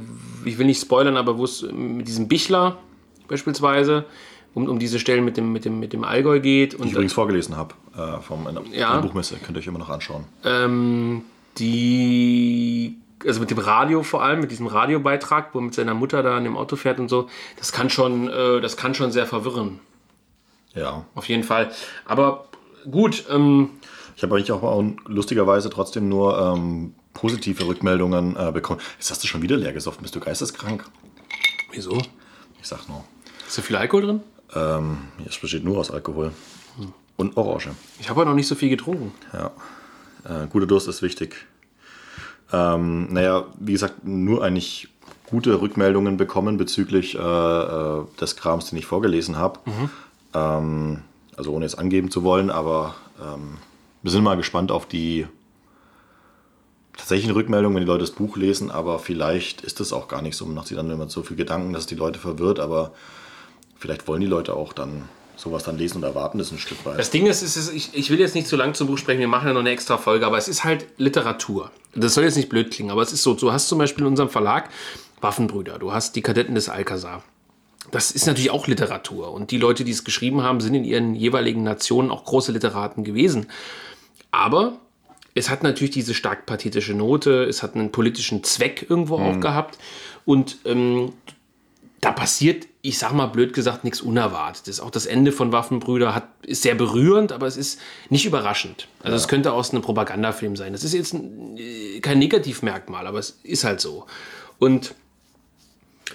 [0.46, 2.78] ich will nicht spoilern, aber wo es mit diesem Bichler
[3.28, 4.06] beispielsweise
[4.54, 6.76] um, um diese Stellen mit dem, mit dem, mit dem Allgäu geht.
[6.76, 9.80] Und die ich übrigens vorgelesen habe äh, vom in ja, Buchmesse, könnt ihr euch immer
[9.80, 10.26] noch anschauen.
[10.44, 11.24] Ähm,
[11.58, 16.24] die, also mit dem Radio vor allem, mit diesem Radiobeitrag, wo er mit seiner Mutter
[16.24, 19.26] da in dem Auto fährt und so, das kann schon, äh, das kann schon sehr
[19.26, 19.80] verwirren.
[20.74, 21.06] Ja.
[21.16, 21.72] Auf jeden Fall.
[22.06, 22.46] Aber
[22.90, 23.26] gut.
[23.30, 23.72] Ähm,
[24.16, 28.82] ich habe eigentlich auch lustigerweise trotzdem nur ähm, positive Rückmeldungen äh, bekommen.
[28.98, 30.02] Jetzt hast du schon wieder leer gesoffen.
[30.02, 30.86] Bist du geisteskrank?
[31.72, 31.98] Wieso?
[32.62, 33.06] Ich sag nur.
[33.48, 34.22] Ist da viel Alkohol drin?
[34.54, 36.32] Ähm, es besteht nur aus Alkohol.
[36.78, 36.94] Hm.
[37.16, 37.70] Und Orange.
[38.00, 39.14] Ich habe aber noch nicht so viel getrunken.
[39.34, 39.52] Ja.
[40.26, 41.48] Äh, guter Durst ist wichtig.
[42.52, 44.88] Ähm, naja, wie gesagt, nur eigentlich
[45.30, 49.60] gute Rückmeldungen bekommen bezüglich äh, äh, des Krams, den ich vorgelesen habe.
[49.66, 49.90] Mhm.
[50.34, 51.02] Ähm,
[51.38, 53.58] also ohne es angeben zu wollen, aber ähm,
[54.02, 55.28] wir sind mal gespannt auf die
[56.98, 60.36] tatsächlichen Rückmeldungen, wenn die Leute das Buch lesen, aber vielleicht ist das auch gar nicht
[60.36, 60.46] so.
[60.46, 62.92] Man macht sich dann immer so viel Gedanken, dass die Leute verwirrt, aber
[63.78, 65.04] vielleicht wollen die Leute auch dann
[65.40, 67.00] sowas dann lesen und erwarten das ein Stück weit.
[67.00, 69.28] Das Ding ist, ist ich, ich will jetzt nicht zu lang zum Buch sprechen, wir
[69.28, 71.72] machen ja noch eine extra Folge, aber es ist halt Literatur.
[71.96, 73.34] Das soll jetzt nicht blöd klingen, aber es ist so.
[73.34, 74.70] Du hast zum Beispiel in unserem Verlag
[75.22, 77.24] Waffenbrüder, du hast die Kadetten des Alcazar.
[77.92, 79.32] Das ist natürlich auch Literatur.
[79.32, 83.04] Und die Leute, die es geschrieben haben, sind in ihren jeweiligen Nationen auch große Literaten
[83.04, 83.48] gewesen.
[84.32, 84.78] Aber
[85.34, 89.26] es hat natürlich diese stark pathetische Note, es hat einen politischen Zweck irgendwo mhm.
[89.26, 89.80] auch gehabt.
[90.26, 91.14] Und ähm,
[92.02, 94.80] da passiert, ich sag mal blöd gesagt, nichts Unerwartetes.
[94.80, 97.80] Auch das Ende von Waffenbrüder hat, ist sehr berührend, aber es ist
[98.10, 98.88] nicht überraschend.
[99.00, 99.16] Also ja.
[99.18, 100.72] es könnte aus einem Propagandafilm sein.
[100.72, 104.06] Das ist jetzt äh, kein Negativmerkmal, aber es ist halt so.
[104.60, 104.96] Und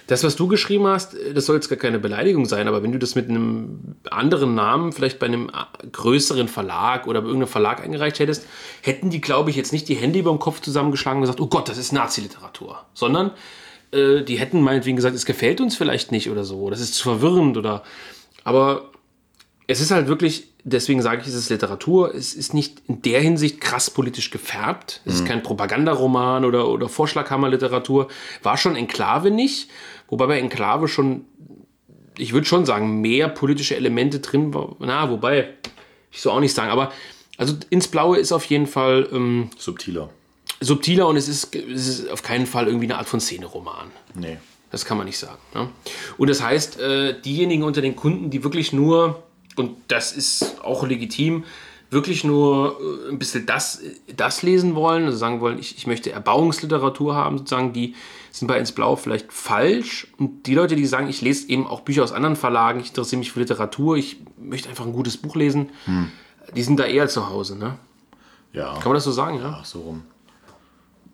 [0.07, 2.99] das, was du geschrieben hast, das soll jetzt gar keine Beleidigung sein, aber wenn du
[2.99, 5.51] das mit einem anderen Namen, vielleicht bei einem
[5.91, 8.45] größeren Verlag oder bei irgendeinem Verlag eingereicht hättest,
[8.81, 11.47] hätten die, glaube ich, jetzt nicht die Hände über dem Kopf zusammengeschlagen und gesagt, oh
[11.47, 13.31] Gott, das ist Nazi-Literatur, sondern
[13.95, 17.03] äh, die hätten meinetwegen gesagt, es gefällt uns vielleicht nicht oder so, das ist zu
[17.03, 17.83] verwirrend oder.
[18.43, 18.91] Aber
[19.67, 23.21] es ist halt wirklich, deswegen sage ich, es ist Literatur, es ist nicht in der
[23.21, 25.01] Hinsicht krass politisch gefärbt.
[25.05, 25.19] Es mhm.
[25.19, 28.07] ist kein Propagandaroman oder, oder Vorschlaghammerliteratur.
[28.43, 29.69] War schon Enklave nicht,
[30.07, 31.25] wobei bei Enklave schon,
[32.17, 34.75] ich würde schon sagen, mehr politische Elemente drin war.
[34.79, 35.49] Na, wobei,
[36.11, 36.91] ich so auch nicht sagen, aber
[37.37, 40.09] also ins Blaue ist auf jeden Fall ähm, subtiler.
[40.59, 43.91] Subtiler und es ist, es ist auf keinen Fall irgendwie eine Art von Szeneroman.
[44.13, 44.37] Nee.
[44.71, 45.39] Das kann man nicht sagen.
[45.53, 45.69] Ne?
[46.17, 49.23] Und das heißt, äh, diejenigen unter den Kunden, die wirklich nur
[49.55, 51.45] und das ist auch legitim,
[51.89, 53.81] wirklich nur äh, ein bisschen das,
[54.15, 57.95] das lesen wollen, also sagen wollen, ich, ich möchte Erbauungsliteratur haben, sozusagen, die
[58.31, 60.07] sind bei ins Blau vielleicht falsch.
[60.17, 63.19] Und die Leute, die sagen, ich lese eben auch Bücher aus anderen Verlagen, ich interessiere
[63.19, 66.11] mich für Literatur, ich möchte einfach ein gutes Buch lesen, hm.
[66.55, 67.77] die sind da eher zu Hause, ne?
[68.51, 68.73] Ja.
[68.75, 69.51] Kann man das so sagen, ja?
[69.51, 70.03] Ja, so rum.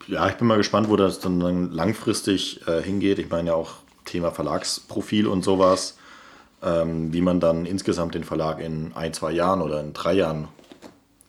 [0.08, 3.20] Ja, ich bin mal gespannt, wo das dann langfristig äh, hingeht.
[3.20, 3.76] Ich meine ja auch
[4.06, 5.98] Thema Verlagsprofil und sowas
[6.62, 10.48] ähm, wie man dann insgesamt den Verlag in ein, zwei Jahren oder in drei Jahren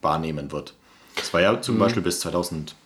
[0.00, 0.74] wahrnehmen wird.
[1.16, 1.80] Das war ja zum mhm.
[1.80, 2.76] Beispiel bis 2019,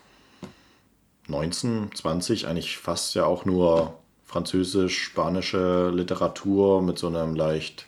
[1.94, 7.86] 20 eigentlich fast ja auch nur französisch-spanische Literatur mit so einem leicht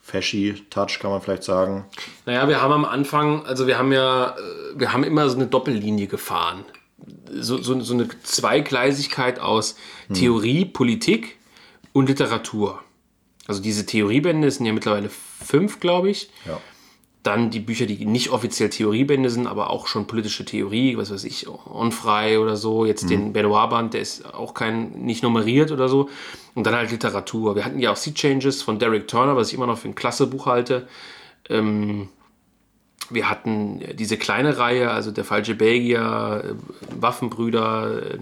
[0.00, 1.86] Fashy-Touch, kann man vielleicht sagen.
[2.26, 5.46] Naja, wir haben am Anfang, also wir haben ja, äh, wir haben immer so eine
[5.46, 6.64] Doppellinie gefahren.
[7.30, 9.76] So, so, so eine Zweigleisigkeit aus
[10.08, 10.16] hm.
[10.16, 11.38] Theorie, Politik
[11.92, 12.80] und Literatur.
[13.46, 16.30] Also diese Theoriebände sind ja mittlerweile fünf, glaube ich.
[16.46, 16.60] Ja.
[17.22, 21.24] Dann die Bücher, die nicht offiziell Theoriebände sind, aber auch schon politische Theorie, was weiß
[21.24, 22.84] ich, Onfrei oder so.
[22.84, 23.08] Jetzt mhm.
[23.08, 26.10] den Benoit-Band, der ist auch kein, nicht nummeriert oder so.
[26.54, 27.56] Und dann halt Literatur.
[27.56, 29.94] Wir hatten ja auch Sea Changes von Derek Turner, was ich immer noch für ein
[29.94, 30.86] klasse Buch halte.
[31.48, 32.08] Ähm,
[33.10, 38.18] wir hatten diese kleine Reihe, also der falsche Belgier, äh, Waffenbrüder, äh,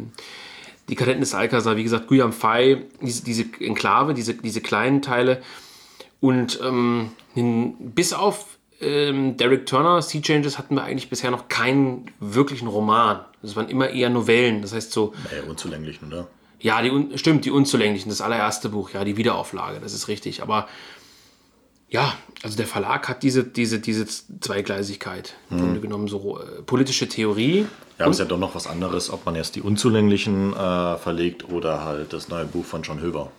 [0.89, 5.43] die Kadetten des Alcazar, wie gesagt, Guillaume Fay, diese, diese Enklave, diese, diese kleinen Teile.
[6.21, 7.11] Und ähm,
[7.79, 13.21] bis auf ähm, Derek Turner, Sea Changes, hatten wir eigentlich bisher noch keinen wirklichen Roman.
[13.41, 14.63] Das waren immer eher Novellen.
[14.63, 15.15] Das heißt so.
[15.31, 16.29] Naja, unzulänglichen, oder?
[16.61, 20.43] Ja, die, stimmt, die unzulänglichen, das allererste Buch, ja, die Wiederauflage, das ist richtig.
[20.43, 20.69] Aber
[21.93, 25.35] Ja, also der Verlag hat diese, diese, diese Zweigleisigkeit.
[25.51, 27.67] Im Grunde genommen so äh, politische Theorie.
[27.99, 31.51] Ja, aber ist ja doch noch was anderes, ob man erst die Unzulänglichen äh, verlegt
[31.51, 33.31] oder halt das neue Buch von John Höver.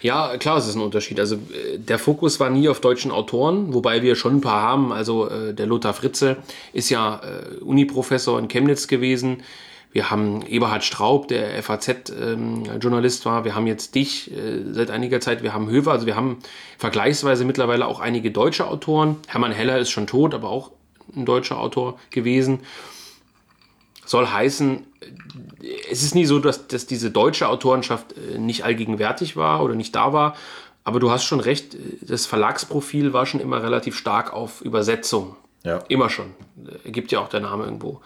[0.00, 1.18] Ja, klar, es ist ein Unterschied.
[1.18, 4.92] Also äh, der Fokus war nie auf deutschen Autoren, wobei wir schon ein paar haben.
[4.92, 6.36] Also äh, der Lothar Fritze
[6.72, 9.42] ist ja äh, Uniprofessor in Chemnitz gewesen.
[9.92, 13.44] Wir haben Eberhard Straub, der FAZ-Journalist war.
[13.44, 15.42] Wir haben jetzt dich äh, seit einiger Zeit.
[15.42, 15.92] Wir haben Höver.
[15.92, 16.38] Also wir haben
[16.78, 19.16] vergleichsweise mittlerweile auch einige deutsche Autoren.
[19.28, 20.70] Hermann Heller ist schon tot, aber auch
[21.14, 22.60] ein deutscher Autor gewesen.
[24.06, 24.86] Soll heißen,
[25.90, 29.94] es ist nie so, dass, dass diese deutsche Autorenschaft äh, nicht allgegenwärtig war oder nicht
[29.94, 30.36] da war.
[30.84, 35.36] Aber du hast schon recht, das Verlagsprofil war schon immer relativ stark auf Übersetzung.
[35.64, 35.78] Ja.
[35.88, 36.34] Immer schon.
[36.84, 38.00] Äh, Gibt ja auch der Name irgendwo.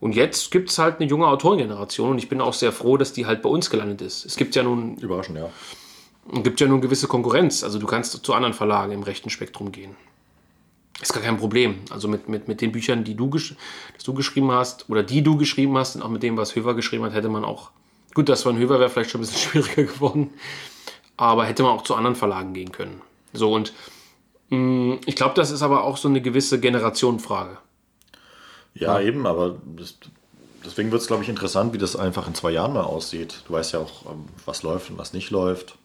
[0.00, 3.12] Und jetzt gibt es halt eine junge Autorengeneration und ich bin auch sehr froh, dass
[3.12, 4.26] die halt bei uns gelandet ist.
[4.26, 5.50] Es gibt ja nun, Überraschend, ja.
[6.42, 7.64] gibt ja nun gewisse Konkurrenz.
[7.64, 9.96] Also du kannst zu anderen Verlagen im rechten Spektrum gehen.
[11.00, 11.76] Ist gar kein Problem.
[11.90, 13.54] Also mit, mit, mit den Büchern, die du, gesch
[13.94, 16.74] dass du geschrieben hast oder die du geschrieben hast und auch mit dem, was Höver
[16.74, 17.70] geschrieben hat, hätte man auch.
[18.14, 20.30] Gut, das von Höver wäre vielleicht schon ein bisschen schwieriger geworden.
[21.16, 23.02] Aber hätte man auch zu anderen Verlagen gehen können.
[23.32, 23.72] So und
[24.50, 27.58] mh, ich glaube, das ist aber auch so eine gewisse Generationenfrage.
[28.78, 29.94] Ja, eben, aber das,
[30.64, 33.42] deswegen wird es, glaube ich, interessant, wie das einfach in zwei Jahren mal aussieht.
[33.46, 35.76] Du weißt ja auch, ähm, was läuft und was nicht läuft.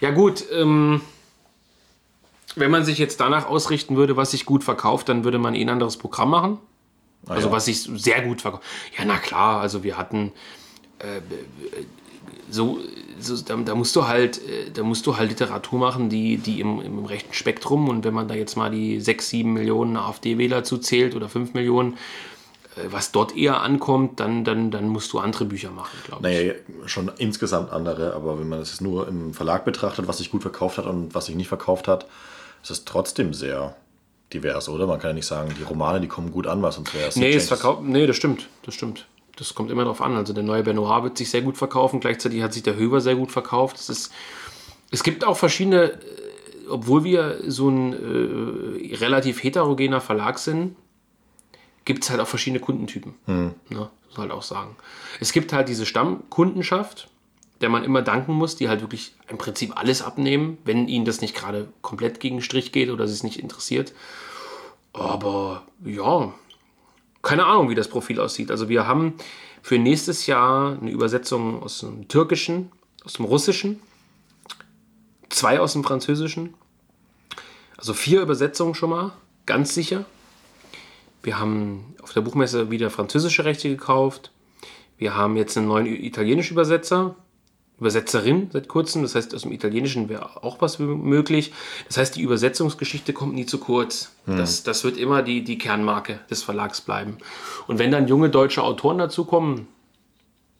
[0.00, 1.00] Ja gut, ähm,
[2.54, 5.62] wenn man sich jetzt danach ausrichten würde, was sich gut verkauft, dann würde man eh
[5.62, 6.58] ein anderes Programm machen.
[7.26, 7.52] Also ja.
[7.52, 8.64] was sich sehr gut verkauft.
[8.96, 10.32] Ja, na klar, also wir hatten
[11.00, 11.20] äh,
[12.50, 12.78] so,
[13.18, 16.60] so da, da musst du halt, äh, da musst du halt Literatur machen, die, die
[16.60, 20.64] im, im rechten Spektrum und wenn man da jetzt mal die 6, 7 Millionen AfD-Wähler
[20.64, 21.94] zuzählt oder 5 Millionen,
[22.76, 26.36] äh, was dort eher ankommt, dann, dann, dann musst du andere Bücher machen, glaube ich.
[26.36, 26.54] Naja,
[26.86, 30.78] schon insgesamt andere, aber wenn man es nur im Verlag betrachtet, was sich gut verkauft
[30.78, 32.06] hat und was sich nicht verkauft hat,
[32.62, 33.76] ist es trotzdem sehr
[34.32, 34.86] divers, oder?
[34.86, 37.10] Man kann ja nicht sagen, die Romane, die kommen gut an, was sonst wäre.
[37.14, 39.06] Nee, es verkauft, nee, das stimmt, das stimmt.
[39.36, 40.16] Das kommt immer darauf an.
[40.16, 43.16] Also der neue Benoit wird sich sehr gut verkaufen, gleichzeitig hat sich der Höver sehr
[43.16, 43.76] gut verkauft.
[43.76, 44.12] Es, ist,
[44.90, 45.98] es gibt auch verschiedene, äh,
[46.68, 50.76] obwohl wir so ein äh, relativ heterogener Verlag sind,
[51.84, 53.14] gibt es halt auch verschiedene Kundentypen.
[53.68, 54.76] Ne, muss halt auch sagen.
[55.20, 57.08] Es gibt halt diese Stammkundenschaft,
[57.60, 61.20] der man immer danken muss, die halt wirklich im Prinzip alles abnehmen, wenn ihnen das
[61.20, 63.92] nicht gerade komplett gegen Strich geht oder sie es nicht interessiert.
[64.92, 66.32] Aber ja,
[67.26, 68.52] keine Ahnung, wie das Profil aussieht.
[68.52, 69.14] Also wir haben
[69.60, 72.70] für nächstes Jahr eine Übersetzung aus dem Türkischen,
[73.04, 73.82] aus dem Russischen,
[75.28, 76.54] zwei aus dem Französischen,
[77.76, 79.12] also vier Übersetzungen schon mal,
[79.44, 80.04] ganz sicher.
[81.24, 84.30] Wir haben auf der Buchmesse wieder französische Rechte gekauft.
[84.96, 87.16] Wir haben jetzt einen neuen italienischen Übersetzer,
[87.78, 89.02] Übersetzerin seit kurzem.
[89.02, 91.52] Das heißt, aus dem Italienischen wäre auch was möglich.
[91.88, 94.12] Das heißt, die Übersetzungsgeschichte kommt nie zu kurz.
[94.26, 97.18] Das, das wird immer die, die Kernmarke des Verlags bleiben.
[97.66, 99.68] Und wenn dann junge deutsche Autoren dazukommen,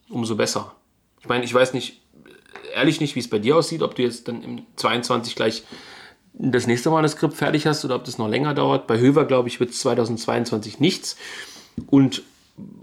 [0.09, 0.73] umso besser.
[1.21, 2.01] Ich meine, ich weiß nicht,
[2.73, 5.63] ehrlich nicht, wie es bei dir aussieht, ob du jetzt dann im 22 gleich
[6.33, 8.87] das nächste Manuskript fertig hast oder ob das noch länger dauert.
[8.87, 11.17] Bei Höver, glaube ich, wird es 2022 nichts.
[11.87, 12.23] Und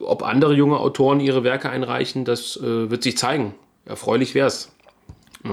[0.00, 3.54] ob andere junge Autoren ihre Werke einreichen, das äh, wird sich zeigen.
[3.86, 4.70] Erfreulich wäre es.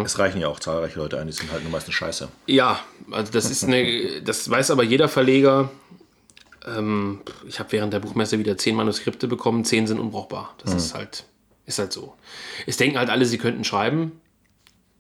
[0.06, 2.30] Es reichen ja auch zahlreiche Leute ein, die sind halt nur meistens scheiße.
[2.48, 2.80] Ja,
[3.12, 5.70] also das ist eine, das weiß aber jeder Verleger.
[6.66, 10.56] Ähm, ich habe während der Buchmesse wieder zehn Manuskripte bekommen, zehn sind unbrauchbar.
[10.64, 11.26] Das ist halt,
[11.66, 12.14] ist halt so.
[12.66, 14.22] Es denken halt alle, sie könnten schreiben.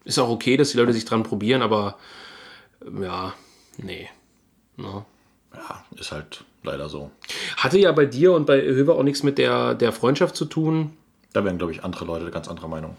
[0.03, 1.97] Ist auch okay, dass die Leute sich dran probieren, aber
[2.85, 3.33] ähm, ja,
[3.77, 4.09] nee.
[4.75, 5.05] No.
[5.53, 7.11] Ja, ist halt leider so.
[7.57, 10.97] Hatte ja bei dir und bei Höver auch nichts mit der, der Freundschaft zu tun.
[11.33, 12.97] Da wären, glaube ich, andere Leute ganz anderer Meinung.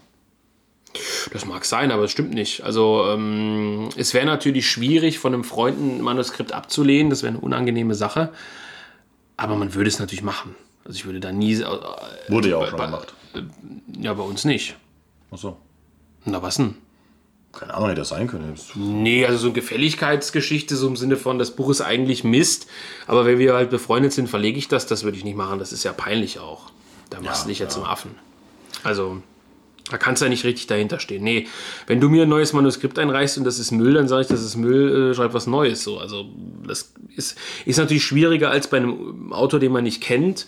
[1.31, 2.63] Das mag sein, aber es stimmt nicht.
[2.63, 7.09] Also ähm, es wäre natürlich schwierig, von einem Freund ein Manuskript abzulehnen.
[7.09, 8.29] Das wäre eine unangenehme Sache.
[9.37, 10.55] Aber man würde es natürlich machen.
[10.85, 11.53] Also ich würde da nie...
[11.61, 11.65] Äh,
[12.27, 13.13] Wurde ja auch bei- schon gemacht.
[13.99, 14.75] Ja, bei uns nicht.
[15.31, 15.57] Achso.
[16.25, 16.75] Na was denn?
[17.51, 18.51] Keine Ahnung, hätte das sein können.
[18.55, 22.67] Das- Nee, also so eine Gefälligkeitsgeschichte, so im Sinne von, das Buch ist eigentlich Mist,
[23.07, 25.59] aber wenn wir halt befreundet sind, verlege ich das, das würde ich nicht machen.
[25.59, 26.71] Das ist ja peinlich auch.
[27.09, 28.15] Da machst du dich ja, zum Affen.
[28.83, 29.21] Also,
[29.89, 31.23] da kannst du ja nicht richtig dahinter stehen.
[31.23, 31.47] Nee,
[31.87, 34.41] wenn du mir ein neues Manuskript einreichst und das ist Müll, dann sage ich, das
[34.41, 35.83] ist Müll, äh, schreib was Neues.
[35.83, 36.25] So, also,
[36.65, 40.47] das ist, ist natürlich schwieriger als bei einem Autor, den man nicht kennt.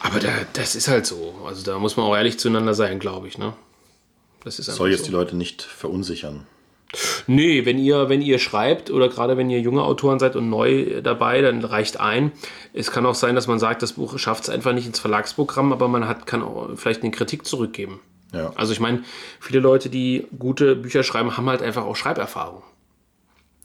[0.00, 1.34] Aber da, das ist halt so.
[1.46, 3.38] Also, da muss man auch ehrlich zueinander sein, glaube ich.
[3.38, 3.54] Ne?
[4.44, 5.06] Das ist Soll jetzt so.
[5.06, 6.46] die Leute nicht verunsichern.
[7.26, 11.00] Nee, wenn ihr, wenn ihr schreibt oder gerade wenn ihr junge Autoren seid und neu
[11.02, 12.32] dabei, dann reicht ein.
[12.72, 15.72] Es kann auch sein, dass man sagt, das Buch schafft es einfach nicht ins Verlagsprogramm,
[15.72, 18.00] aber man hat, kann auch vielleicht eine Kritik zurückgeben.
[18.32, 18.52] Ja.
[18.56, 19.02] Also ich meine,
[19.40, 22.62] viele Leute, die gute Bücher schreiben, haben halt einfach auch Schreiberfahrung.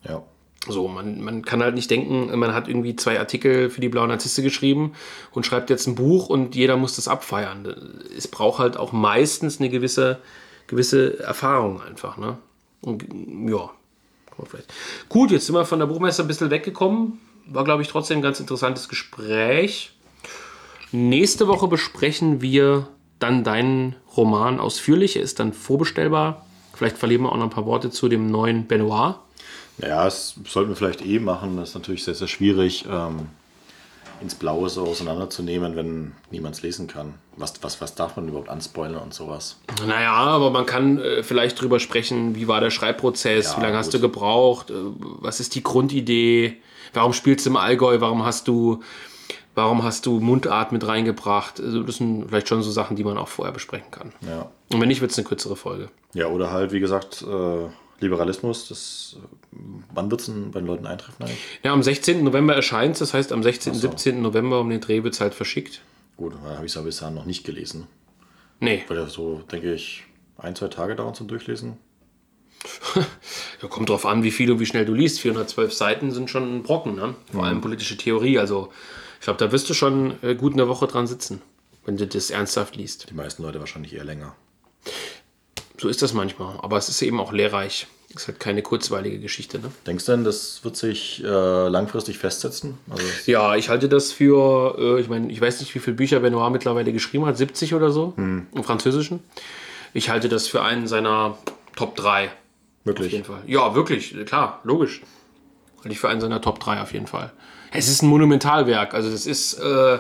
[0.08, 0.24] Ja.
[0.68, 4.08] So, man, man kann halt nicht denken, man hat irgendwie zwei Artikel für die Blaue
[4.08, 4.94] Narzisse geschrieben
[5.32, 7.76] und schreibt jetzt ein Buch und jeder muss das abfeiern.
[8.16, 10.20] Es braucht halt auch meistens eine gewisse,
[10.68, 12.18] gewisse Erfahrung einfach.
[12.18, 12.38] Ne?
[12.82, 13.06] Und
[13.48, 13.70] ja.
[15.10, 17.20] Gut, jetzt sind wir von der Buchmesse ein bisschen weggekommen.
[17.48, 19.92] War, glaube ich, trotzdem ein ganz interessantes Gespräch.
[20.92, 22.88] Nächste Woche besprechen wir
[23.20, 25.18] dann deinen Roman ausführlich.
[25.18, 26.46] Er ist dann vorbestellbar.
[26.74, 29.16] Vielleicht verlieren wir auch noch ein paar Worte zu dem neuen Benoit.
[29.82, 31.58] Ja, das sollten wir vielleicht eh machen.
[31.58, 33.28] Das ist natürlich sehr, sehr schwierig, ähm,
[34.22, 37.16] ins Blaue so auseinanderzunehmen, wenn niemand es lesen kann.
[37.38, 39.58] Was, was, was darf man überhaupt anspoilern und sowas?
[39.88, 43.78] Naja, aber man kann äh, vielleicht drüber sprechen, wie war der Schreibprozess, Ja, wie lange
[43.78, 46.58] hast du gebraucht, äh, was ist die Grundidee,
[46.94, 48.82] warum spielst du im Allgäu, warum hast du,
[49.56, 51.60] warum hast du Mundart mit reingebracht.
[51.60, 54.14] Also das sind vielleicht schon so Sachen, die man auch vorher besprechen kann.
[54.22, 54.50] Ja.
[54.72, 55.90] Und wenn nicht, wird es eine kürzere Folge.
[56.14, 57.68] Ja, oder halt, wie gesagt, äh,
[58.02, 58.68] Liberalismus.
[58.68, 59.18] Das,
[59.94, 61.40] wann wird es denn bei den Leuten eintreffen eigentlich?
[61.64, 62.24] Ja, am 16.
[62.24, 63.74] November erscheint es, das heißt am 16.
[63.74, 63.82] so.
[63.82, 64.22] 17.
[64.22, 65.82] November um den Dreh wird es halt verschickt.
[66.18, 67.88] Gut, dann habe ich es ja bisher noch nicht gelesen.
[68.60, 70.04] Nee, Weil so, denke ich,
[70.38, 71.78] ein, zwei Tage dauern zum Durchlesen.
[73.62, 75.20] Ja, kommt drauf an, wie viel und wie schnell du liest.
[75.20, 77.16] 412 Seiten sind schon ein Brocken, ne?
[77.32, 78.40] Vor allem politische Theorie.
[78.40, 78.72] Also,
[79.20, 81.42] ich glaube, da wirst du schon äh, gut eine Woche dran sitzen,
[81.86, 83.10] wenn du das ernsthaft liest.
[83.10, 84.36] Die meisten Leute wahrscheinlich eher länger.
[85.80, 86.58] So ist das manchmal.
[86.62, 87.88] Aber es ist eben auch lehrreich.
[88.10, 89.72] Es ist halt keine kurzweilige Geschichte, ne?
[89.86, 91.28] Denkst du denn, das wird sich äh,
[91.68, 92.78] langfristig festsetzen?
[92.90, 96.20] Also, Ja, ich halte das für, äh, ich meine, ich weiß nicht, wie viele Bücher
[96.20, 99.20] Benoit mittlerweile geschrieben hat, 70 oder so im Französischen.
[99.94, 101.38] Ich halte das für einen seiner
[101.76, 102.26] Top 3.
[102.26, 102.32] Auf
[102.84, 103.12] wirklich?
[103.14, 103.42] jeden Fall.
[103.46, 105.02] Ja, wirklich, klar, logisch.
[105.78, 107.32] Halte ich für einen seiner Top 3 auf jeden Fall.
[107.72, 108.94] Es ist ein Monumentalwerk.
[108.96, 110.00] Also das ist, äh,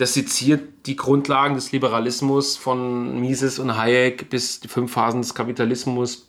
[0.00, 5.34] das seziert die Grundlagen des Liberalismus von Mises und Hayek bis die fünf Phasen des
[5.34, 6.26] Kapitalismus.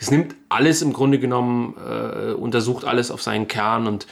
[0.00, 4.08] Es nimmt alles im Grunde genommen, äh, untersucht alles auf seinen Kern und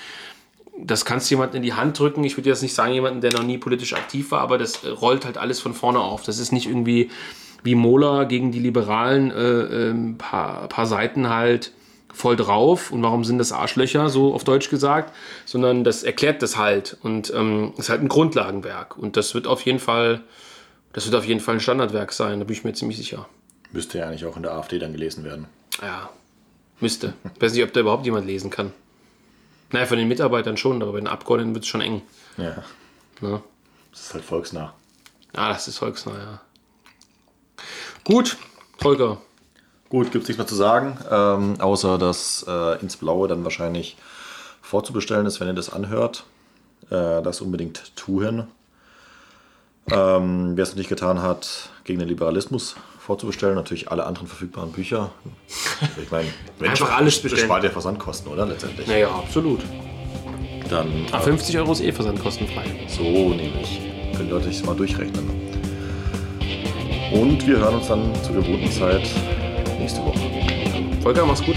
[0.79, 2.23] das kannst du jemandem in die Hand drücken.
[2.23, 4.91] Ich würde jetzt nicht sagen, jemanden, der noch nie politisch aktiv war, aber das äh,
[4.91, 6.23] rollt halt alles von vorne auf.
[6.23, 7.11] Das ist nicht irgendwie
[7.65, 11.73] wie Mola gegen die Liberalen äh, ein paar, paar Seiten halt
[12.13, 16.57] voll drauf und warum sind das Arschlöcher, so auf Deutsch gesagt, sondern das erklärt das
[16.57, 20.23] halt und ähm, ist halt ein Grundlagenwerk und das wird auf jeden Fall,
[20.93, 23.29] das wird auf jeden Fall ein Standardwerk sein, da bin ich mir ziemlich sicher.
[23.73, 25.47] Müsste ja eigentlich auch in der AfD dann gelesen werden.
[25.81, 26.11] Ja,
[26.81, 27.15] müsste.
[27.35, 28.73] Ich weiß nicht, ob da überhaupt jemand lesen kann.
[29.71, 32.03] Naja, von den Mitarbeitern schon, aber bei den Abgeordneten wird es schon eng.
[32.37, 32.65] Ja.
[33.21, 33.41] Ne?
[33.93, 34.75] Das ist halt volksnah.
[35.33, 36.41] Ah, das ist volksnah, ja.
[38.03, 38.37] Gut,
[38.79, 39.21] Volker.
[39.91, 43.97] Gut, gibt es nichts mehr zu sagen, ähm, außer dass äh, ins Blaue dann wahrscheinlich
[44.63, 46.25] vorzubestellen ist, wenn ihr das anhört.
[46.91, 48.47] Äh, das unbedingt tun.
[49.91, 54.71] Ähm, Wer es noch nicht getan hat, gegen den Liberalismus vorzubestellen, natürlich alle anderen verfügbaren
[54.71, 55.11] Bücher.
[56.01, 56.29] Ich meine,
[56.71, 57.45] Einfach alles das bestellen.
[57.47, 58.47] spart ja Versandkosten, oder?
[58.47, 58.87] Letztendlich.
[58.87, 59.61] Naja, absolut.
[60.69, 62.87] Dann Ah, äh, 50 Euro ist eh versandkostenfrei.
[62.87, 63.81] so nämlich.
[64.15, 65.29] Können die Leute sich das mal durchrechnen.
[67.13, 69.03] Und wir hören uns dann zur gewohnten Zeit
[69.81, 70.21] nächste Woche.
[71.03, 71.57] Volker, mach's gut.